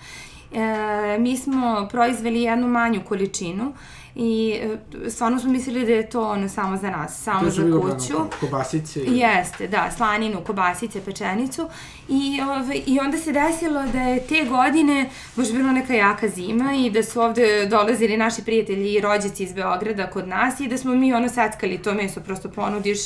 [0.52, 3.72] E, mi smo proizveli jednu manju količinu
[4.14, 4.60] i
[5.06, 8.16] e, stvarno smo mislili da je to ono samo za nas, samo To za kuću.
[8.16, 9.00] Ono, kobasice.
[9.00, 11.68] Jeste, da, slaninu, kobasice, pečenicu
[12.08, 16.74] i, ove, i onda se desilo da je te godine baš bila neka jaka zima
[16.74, 20.78] i da su ovde dolazili naši prijatelji i rođaci iz Beograda kod nas i da
[20.78, 22.98] smo mi ono seckali to meso, prosto ponudiš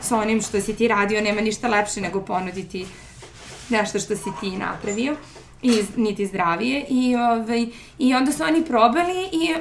[0.00, 2.86] sa onim što si ti radio, nema ništa lepše nego ponuditi
[3.68, 5.16] nešto što si ti napravio
[5.62, 7.66] i niti zdravije i, ovaj,
[7.98, 9.54] i onda su oni probali i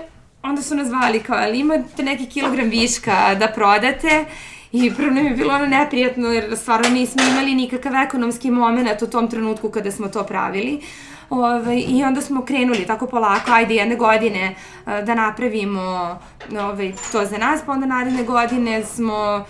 [0.44, 4.26] onda su nas zvali kao, ali imate neki kilogram viška da prodate
[4.72, 9.08] I prvo nam je bilo ono neprijatno jer stvarno nismo imali nikakav ekonomski moment u
[9.08, 10.82] tom trenutku kada smo to pravili.
[11.30, 16.18] Ove, I onda smo krenuli tako polako, ajde jedne godine da napravimo
[16.60, 19.46] ove, to za nas, pa onda naredne godine smo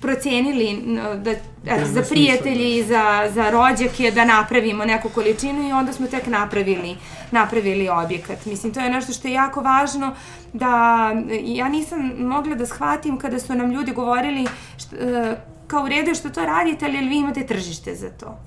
[0.00, 5.72] procenili da, eto, za smisla, prijatelje i za, za rođake da napravimo neku količinu i
[5.72, 6.96] onda smo tek napravili,
[7.30, 8.46] napravili objekat.
[8.46, 10.14] Mislim, to je nešto što je jako važno
[10.52, 10.68] da
[11.44, 14.46] ja nisam mogla da shvatim kada su nam ljudi govorili
[14.78, 15.36] št, e,
[15.66, 18.38] kao u redu što to radite, ali vi imate tržište za to?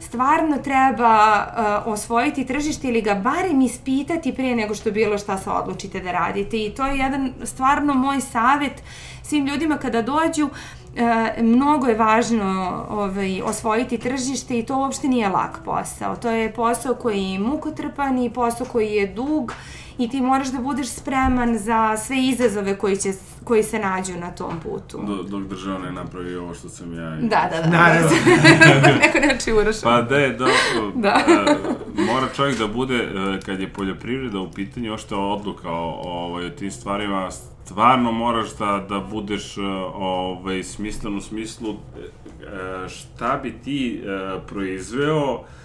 [0.00, 5.50] stvarno treba uh, osvojiti tržište ili ga barem ispitati pre nego što bilo šta se
[5.50, 8.82] odlučite da radite i to je jedan stvarno moj savet
[9.26, 10.50] svim ljudima kada dođu
[10.96, 16.16] E, mnogo je važno ovaj, osvojiti tržište i to uopšte nije lak posao.
[16.16, 19.52] To je posao koji je mukotrpan i posao koji je dug
[19.98, 23.12] i ti moraš da budeš spreman za sve izazove koji, će,
[23.44, 25.02] koji se nađu na tom putu.
[25.06, 27.10] Do, dok država ne napravi ovo što sam ja...
[27.10, 27.70] Da, da, da.
[27.70, 28.10] Naravno.
[29.02, 29.82] Neko neči urošao.
[29.82, 30.46] Pa da je, da,
[30.94, 31.22] Da.
[31.26, 31.56] da.
[32.02, 36.50] mora čovjek da bude, e, kad je poljoprivreda u pitanju, ošte odluka o, ovaj, o
[36.50, 37.30] tim stvarima,
[37.64, 39.60] stvarno moraš da, da budeš e,
[39.94, 45.55] ovaj, smislen u smislu e, šta bi ti e, proizveo e,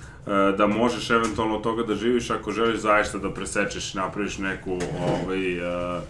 [0.57, 4.79] da možeš eventualno od toga da živiš ako želiš zaista da presečeš i napraviš neku
[5.07, 6.01] ovaj, e,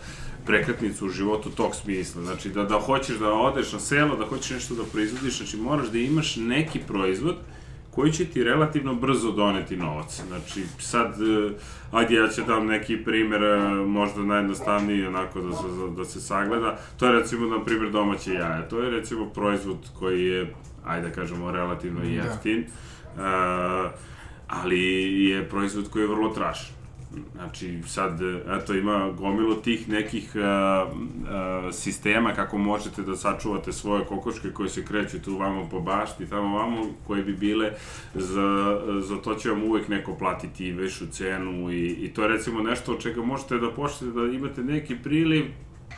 [0.46, 2.24] prekretnicu u životu tog smisla.
[2.24, 5.88] Znači, da, da hoćeš da odeš na selo, da hoćeš nešto da proizvodiš, znači moraš
[5.88, 7.36] da imaš neki proizvod
[7.92, 10.22] koji će ti relativno brzo doneti novac.
[10.28, 11.50] Znači, sad, e,
[11.92, 15.64] ajde ja ću dam neki primer, e, možda najjednostavniji, onako da se,
[15.98, 16.78] da se sagleda.
[16.98, 18.68] To je recimo, na primjer, domaće jaja.
[18.70, 20.54] To je recimo proizvod koji je,
[20.86, 22.68] ajde da kažemo, relativno jeftin, da.
[24.48, 24.80] Ali
[25.26, 26.82] je proizvod koji je vrlo trašan.
[27.36, 28.20] Znači, sad,
[28.62, 30.42] eto, ima gomilo tih nekih uh,
[30.92, 36.30] uh, sistema kako možete da sačuvate svoje kokoške koje se kreću tu vamo po bašti,
[36.30, 37.72] tamo vamo, koje bi bile,
[38.14, 42.62] za, za to će vam uvek neko platiti veću cenu i, i to je recimo
[42.62, 45.46] nešto od čega možete da počnete da imate neki priliv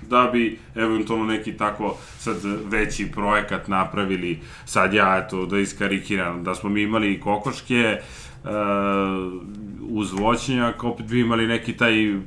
[0.02, 6.56] da bi eventualno neki tako sad veći projekat napravili, sad ja eto da iskarikiram, da
[6.56, 7.98] smo mi imali kokoške,
[8.44, 8.50] uh,
[9.90, 12.24] uz voćnjak, opet bi imali neki taj uh,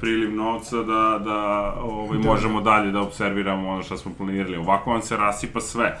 [0.00, 2.28] priliv novca da, da ovaj, da.
[2.28, 4.56] možemo dalje da observiramo ono što smo planirali.
[4.56, 5.98] Ovako vam se rasipa sve.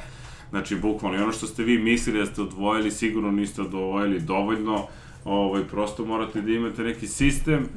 [0.50, 4.86] Znači, bukvalno, i ono što ste vi mislili da ste odvojili, sigurno niste odvojili dovoljno,
[5.24, 7.68] ovaj, prosto morate da imate neki sistem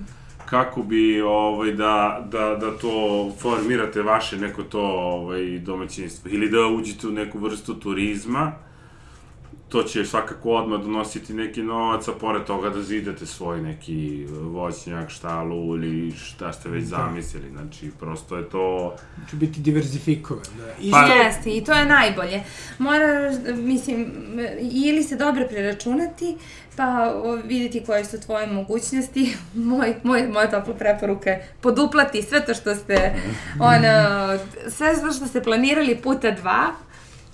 [0.45, 6.31] kako bi ovaj da da da to formirate vaše neko to ovaj domaćinstvo?
[6.31, 8.51] Ili da uđete u neku vrstu turizma
[9.75, 15.09] to će svakako odmah donositi neki novac, a pored toga da zidate svoj neki voćnjak,
[15.09, 17.49] štalu ili šta ste već zamislili.
[17.51, 18.95] Znači, prosto je to...
[19.17, 20.71] Znači biti diverzifikovan, da.
[20.79, 20.97] Isto...
[20.97, 22.43] Pa, Jeste, i to je najbolje.
[22.77, 24.11] Moraš, mislim,
[24.71, 26.37] ili se dobro preračunati,
[26.75, 29.35] pa o, videti koje su tvoje mogućnosti.
[29.71, 33.15] Moj, moj, moja topla preporuka je poduplati sve to što ste,
[33.59, 36.67] ono, sve što ste planirali puta dva,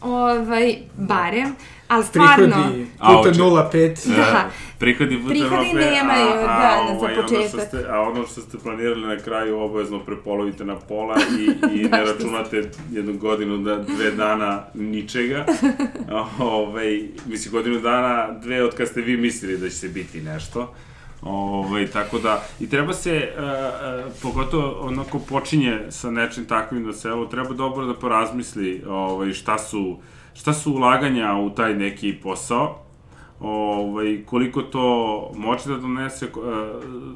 [0.02, 1.56] ovaj, barem,
[1.92, 2.56] ali stvarno...
[2.56, 4.16] Prihodi puta 0,5.
[4.16, 4.50] Da.
[4.80, 5.50] Prihodi puta 0,5.
[5.50, 7.54] Prihodi nemaju, a, da, a, za ovaj, početak.
[7.54, 11.44] Ono ste, a ono što ste planirali na kraju obavezno prepolovite na pola i,
[11.80, 15.46] i ne računate jednu godinu, da, dve dana ničega.
[16.39, 20.74] Ove, mislim, godinu dana, dve od kad ste vi mislili da će se biti nešto.
[21.22, 26.93] Ove, tako da, i treba se, uh, uh, pogotovo onako počinje sa nečim takvim na
[26.93, 29.97] selu, treba dobro da porazmisli ovaj, šta su
[30.34, 32.84] šta su ulaganja u taj neki posao,
[33.42, 36.28] ovaj, koliko to može da donese,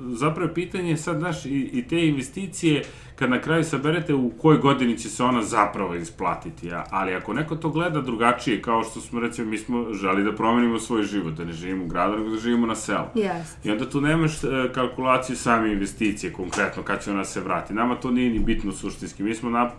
[0.09, 2.83] zapravo pitanje je sad, znaš, i, i te investicije,
[3.15, 7.33] kad na kraju saberete u kojoj godini će se ona zapravo isplatiti, a, ali ako
[7.33, 11.33] neko to gleda drugačije, kao što smo, recimo, mi smo želi da promenimo svoj život,
[11.33, 13.05] da ne živimo u gradu, nego da živimo na selu.
[13.15, 13.43] Yes.
[13.63, 17.73] I onda tu nemaš uh, kalkulaciju same investicije, konkretno, kad će ona se vrati.
[17.73, 19.23] Nama to nije ni bitno suštinski.
[19.23, 19.71] Mi smo na, uh,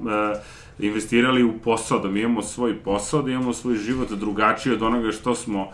[0.78, 5.12] investirali u posao, da mi imamo svoj posao, da imamo svoj život drugačiji od onoga
[5.12, 5.68] što smo uh,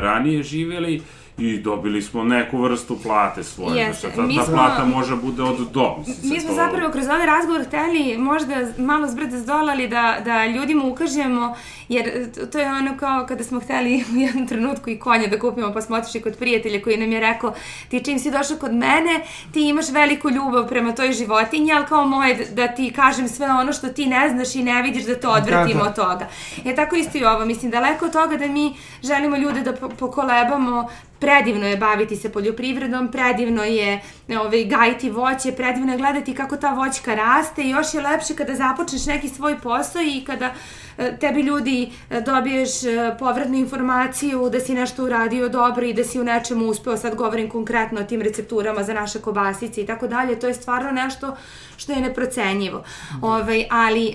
[0.00, 1.02] ranije živeli
[1.38, 3.78] i dobili smo neku vrstu plate svoje.
[3.78, 4.00] Jeste.
[4.00, 5.96] Znači, ta, Mi ta smo- plata može bude od do.
[5.98, 10.46] Mislim, Mi smo to- zapravo kroz ovaj razgovor hteli možda malo zbrda zdolali da, da
[10.46, 11.56] ljudima ukažemo,
[11.88, 12.04] jer
[12.46, 15.80] to je ono kao kada smo hteli u jednom trenutku i konja da kupimo, pa
[15.80, 17.54] smo otišli kod prijatelja koji nam je rekao,
[17.88, 19.20] ti čim si došao kod mene,
[19.52, 23.46] ti imaš veliku ljubav prema toj životinji, ali kao moje da- da ti kažem sve
[23.48, 25.90] ono što ti ne znaš i ne vidiš da te odvratimo Da, da.
[25.90, 26.28] od toga.
[26.64, 29.88] E tako isto i ovo, mislim, daleko od toga da mi želimo ljude da po-
[29.90, 34.00] pokolebamo, predivno je baviti se poljoprivredom, predivno je
[34.40, 38.54] ovaj, gajiti voće, predivno je gledati kako ta voćka raste i još je lepše kada
[38.54, 40.54] započneš neki svoj posao i kada
[40.98, 46.04] e, tebi ljudi e, dobiješ e, povratnu informaciju da si nešto uradio dobro i da
[46.04, 50.06] si u nečemu uspeo, sad govorim konkretno o tim recepturama za naše kobasice i tako
[50.06, 51.36] dalje, to je stvarno nešto
[51.76, 52.84] što je neprocenjivo.
[53.22, 54.14] Ovaj, ali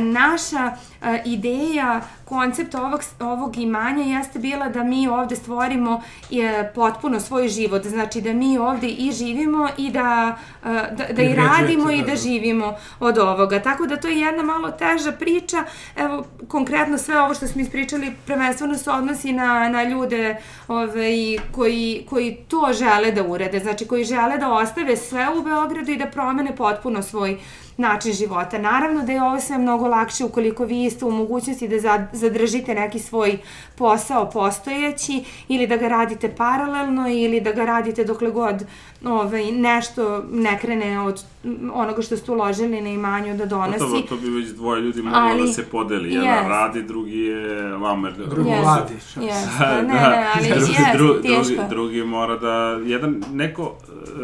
[0.00, 0.72] naša
[1.24, 6.02] ideja, koncept ovog, ovog imanja jeste bila da mi ovde stvorimo
[6.32, 11.02] e, potpuno svoj život, znači da mi ovde i živimo i da, e, da, da
[11.02, 12.16] i Privređujete, radimo i da, da da.
[12.16, 13.62] živimo od ovoga.
[13.62, 15.64] Tako da to je jedna malo teža priča.
[15.96, 20.36] Evo, konkretno sve ovo što smo ispričali prvenstveno se odnosi na, na ljude
[20.68, 25.92] ovaj, koji, koji to žele da urede, znači koji žele da ostave sve u Beogradu
[25.92, 27.38] i da promene potpuno svoj
[27.76, 28.58] način života.
[28.58, 32.74] Naravno da je ovo sve mnogo lakše ukoliko vi ste u mogućnosti da za- zadržite
[32.74, 33.38] neki svoj
[33.74, 38.66] posao postojeći ili da ga radite paralelno ili da ga radite dokle god
[39.04, 41.24] ovaj, nešto ne krene od
[41.72, 43.78] onoga što ste uložili na imanju da donosi.
[43.78, 46.12] Gotovo, to bi već dvoje ljudi moglo Ali- da se podeli.
[46.12, 46.48] Jedan Jest.
[46.48, 48.12] radi, drugi je lamer.
[48.28, 48.62] Drugo Jeste.
[48.64, 49.16] vladiš.
[49.16, 53.74] Jeste, ne, ne, ali drugi, jeste, dru, drugi, drugi mora da, jedan, neko,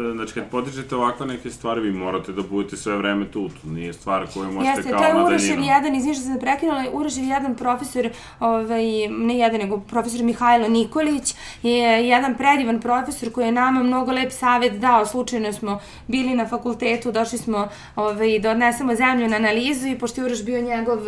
[0.09, 3.69] e, znači kad podižete ovakve neke stvari, vi morate da budete sve vreme tu, to
[3.69, 5.65] nije stvar koju možete Jeste, kao to je na Urošev daljinu.
[5.67, 8.09] jedan, izvinite što sam prekinula, Urošev jedan profesor,
[8.39, 14.11] ovaj, ne jedan, nego profesor Mihajlo Nikolić, je jedan predivan profesor koji je nama mnogo
[14.11, 19.35] lep savet dao, slučajno smo bili na fakultetu, došli smo ovaj, da odnesemo zemlju na
[19.35, 20.99] analizu i pošto je Uroš bio njegov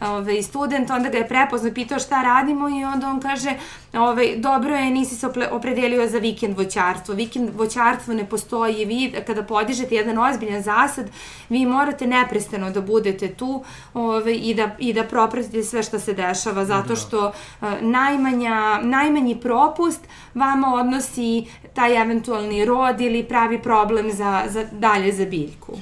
[0.00, 3.50] ovaj, student, onda ga je prepoznao pitao šta radimo i onda on kaže,
[3.96, 7.14] ovaj, dobro je, nisi se opredelio za vikend voćarstvo.
[7.14, 11.10] Vikend voćarstvo ne postoji, vi kada podižete jedan ozbiljan zasad,
[11.48, 13.64] vi morate neprestano da budete tu
[13.94, 17.32] ovaj, i, da, i da propratite sve što se dešava, zato što
[17.62, 20.00] eh, najmanja, najmanji propust
[20.34, 25.72] vama odnosi taj eventualni rod ili pravi problem za, za dalje za biljku.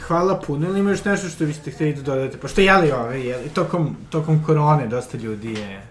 [0.00, 2.38] Hvala puno, ili ima još nešto što biste hteli da dodate?
[2.38, 5.89] Pošto jeli ove, jeli, tokom, tokom korone dosta ljudi je,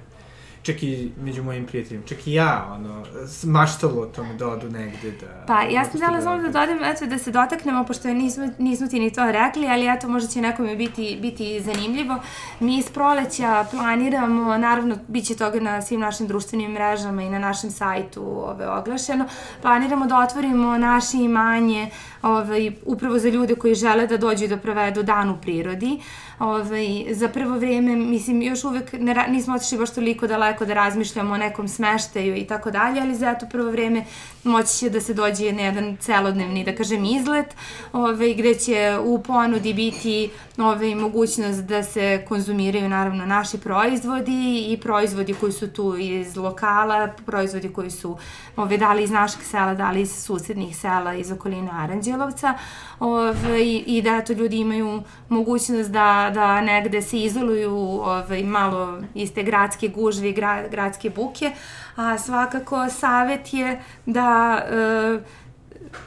[0.64, 3.06] čak i među mojim prijateljima, čak i ja, ono,
[3.44, 5.44] maštalo o tome da odu negde, da...
[5.48, 8.88] Pa, ja da sam htjela samo da dodam, eto, da se dotaknemo, pošto nismo, nismo
[8.88, 12.20] ti ni to rekli, ali eto, možda će nekome biti, biti zanimljivo.
[12.60, 17.40] Mi iz proleća planiramo, naravno, bit će toga na svim našim društvenim mrežama i na
[17.40, 19.26] našem sajtu ove, oglašeno,
[19.62, 21.90] planiramo da otvorimo naše imanje
[22.22, 26.00] ovaj, upravo za ljude koji žele da dođu i da provedu dan u prirodi.
[26.40, 31.34] Ovaj, za prvo vreme, mislim, još uvek ne, nismo otišli baš toliko daleko da razmišljamo
[31.34, 34.06] o nekom smeštaju i tako dalje, ali za to prvo vreme
[34.44, 37.56] moći će da se dođe na jedan celodnevni, da kažem, izlet,
[37.94, 44.78] ovaj, gde će u ponudi biti ovaj, mogućnost da se konzumiraju naravno naši proizvodi i
[44.78, 48.18] proizvodi koji su tu iz lokala, proizvodi koji su
[48.56, 52.54] ovaj, dali iz našeg sela, dali iz susednih sela iz okoline Aranđelovca
[53.00, 59.34] ovaj, i da eto ljudi imaju mogućnost da, da negde se izoluju ovaj, malo iz
[59.34, 61.52] te gradske gužve i gra, gradske buke,
[61.96, 65.20] a svakako savet je da e,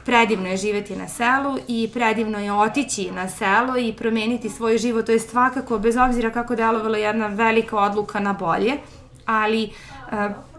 [0.05, 5.05] predivno je živeti na selu i predivno je otići na selo i promeniti svoj život,
[5.05, 8.73] to je svakako, bez obzira kako delovala jedna velika odluka na bolje,
[9.25, 9.69] ali e,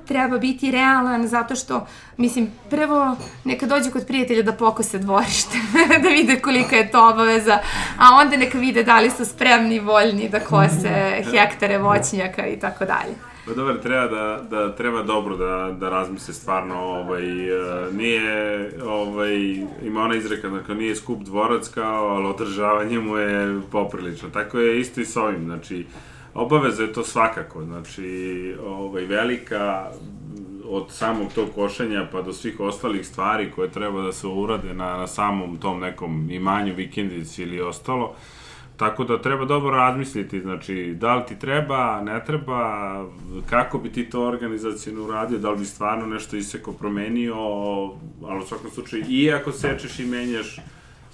[0.06, 1.86] treba biti realan zato što,
[2.16, 5.58] mislim, prvo neka dođu kod prijatelja da pokose dvorište,
[6.02, 7.58] da vide kolika je to obaveza,
[7.98, 12.60] a onda neka vide da li su spremni i voljni da kose hektare voćnjaka i
[12.60, 13.14] tako dalje.
[13.46, 19.36] Pa dobro, treba da, da treba dobro da, da razmisle stvarno, ovaj, e, nije, ovaj,
[19.82, 24.30] ima ona izreka, dakle, nije skup dvorac kao, ali održavanje mu je poprilično.
[24.30, 25.86] Tako je isto i s ovim, znači,
[26.34, 29.90] obaveza je to svakako, znači, ovaj, velika,
[30.64, 34.96] od samog tog košenja pa do svih ostalih stvari koje treba da se urade na,
[34.96, 38.14] na samom tom nekom imanju, vikendici ili ostalo,
[38.76, 42.60] Tako da treba dobro razmisliti, znači, da li ti treba, ne treba,
[43.50, 47.34] kako bi ti to organizacijno uradio, da li bi stvarno nešto iseko promenio,
[48.24, 50.60] ali u svakom slučaju, i ako sečeš i menjaš,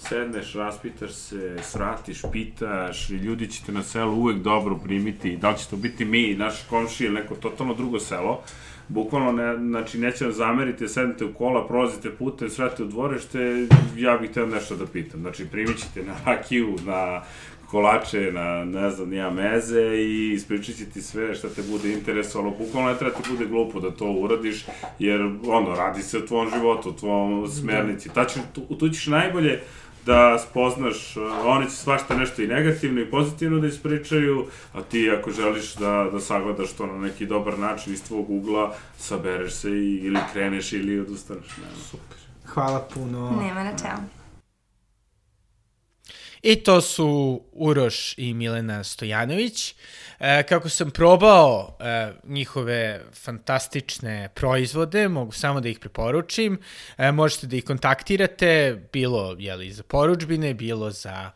[0.08, 5.50] sedneš, raspitaš se, svratiš, pitaš i ljudi će te na selu uvek dobro primiti, da
[5.50, 8.42] li će to biti mi, naš komši ili neko totalno drugo selo,
[8.88, 14.16] bukvalno, ne, znači, neće vam zameriti, sednete u kola, prolazite putem, svrate u dvorište, ja
[14.16, 15.20] bih teo nešto da pitam.
[15.20, 17.22] Znači, primit ćete na rakiju, na
[17.70, 22.56] kolače, na, ne znam, nija meze i ispričat će ti sve šta te bude interesovalo.
[22.58, 24.66] Bukvalno ne treba ti bude glupo da to uradiš,
[24.98, 28.08] jer, ono, radi se o tvom životu, o tvom smernici.
[28.08, 29.60] Tačno, tu, tu ćeš najbolje
[30.06, 35.10] da spoznaš, uh, oni će svašta nešto i negativno i pozitivno da ispričaju, a ti
[35.18, 39.70] ako želiš da, da sagledaš to na neki dobar način iz tvog ugla, sabereš se
[39.70, 41.56] i, ili kreneš ili odustaneš.
[41.56, 41.82] Nema.
[41.90, 42.18] Super.
[42.46, 43.30] Hvala puno.
[43.42, 44.19] Nema na čemu.
[46.42, 49.74] I to su Uroš i Milena Stojanović.
[50.20, 56.60] E, kako sam probao e, njihove fantastične proizvode, mogu samo da ih preporučim.
[56.98, 61.30] E, možete da ih kontaktirate, bilo jeli, za poručbine, bilo za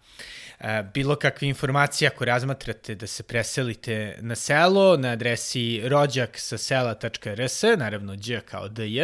[0.60, 6.58] e, bilo kakve informacije ako razmatrate da se preselite na selo na adresi rođak sa
[6.58, 9.00] sela.rs, naravno dž kao dj.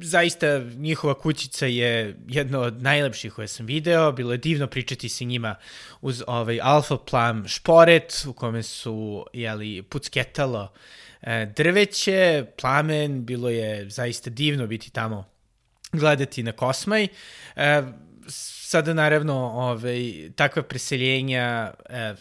[0.00, 5.24] Zaista njihova kućica je jedna od najlepših koje sam video, bilo je divno pričati sa
[5.24, 5.54] njima
[6.00, 10.72] uz ovaj Alfa Plam šporet u kome su jeli, pucketalo
[11.22, 15.24] e, drveće, plamen, bilo je zaista divno biti tamo
[15.92, 17.08] gledati na Kosmaj.
[17.56, 17.82] E,
[18.28, 22.14] sada naravno ovaj, takva preseljenja e,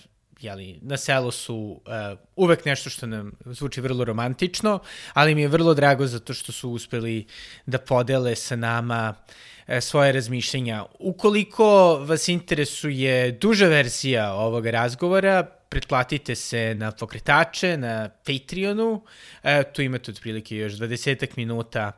[0.44, 4.80] jeli, na selu su uh, uvek nešto što nam zvuči vrlo romantično,
[5.14, 7.26] ali mi je vrlo drago zato što su uspeli
[7.66, 9.34] da podele sa nama uh,
[9.82, 10.86] svoje razmišljenja.
[11.00, 19.04] Ukoliko vas interesuje duža verzija ovog razgovora, pretplatite se na pokretače, na Patreonu,
[19.44, 21.92] e, tu imate otprilike još 20 minuta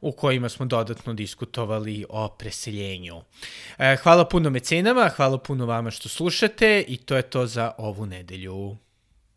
[0.00, 3.22] u kojima smo dodatno diskutovali o preseljenju.
[3.78, 8.06] E, hvala puno mecenama, hvala puno vama što slušate i to je to za ovu
[8.06, 8.76] nedelju.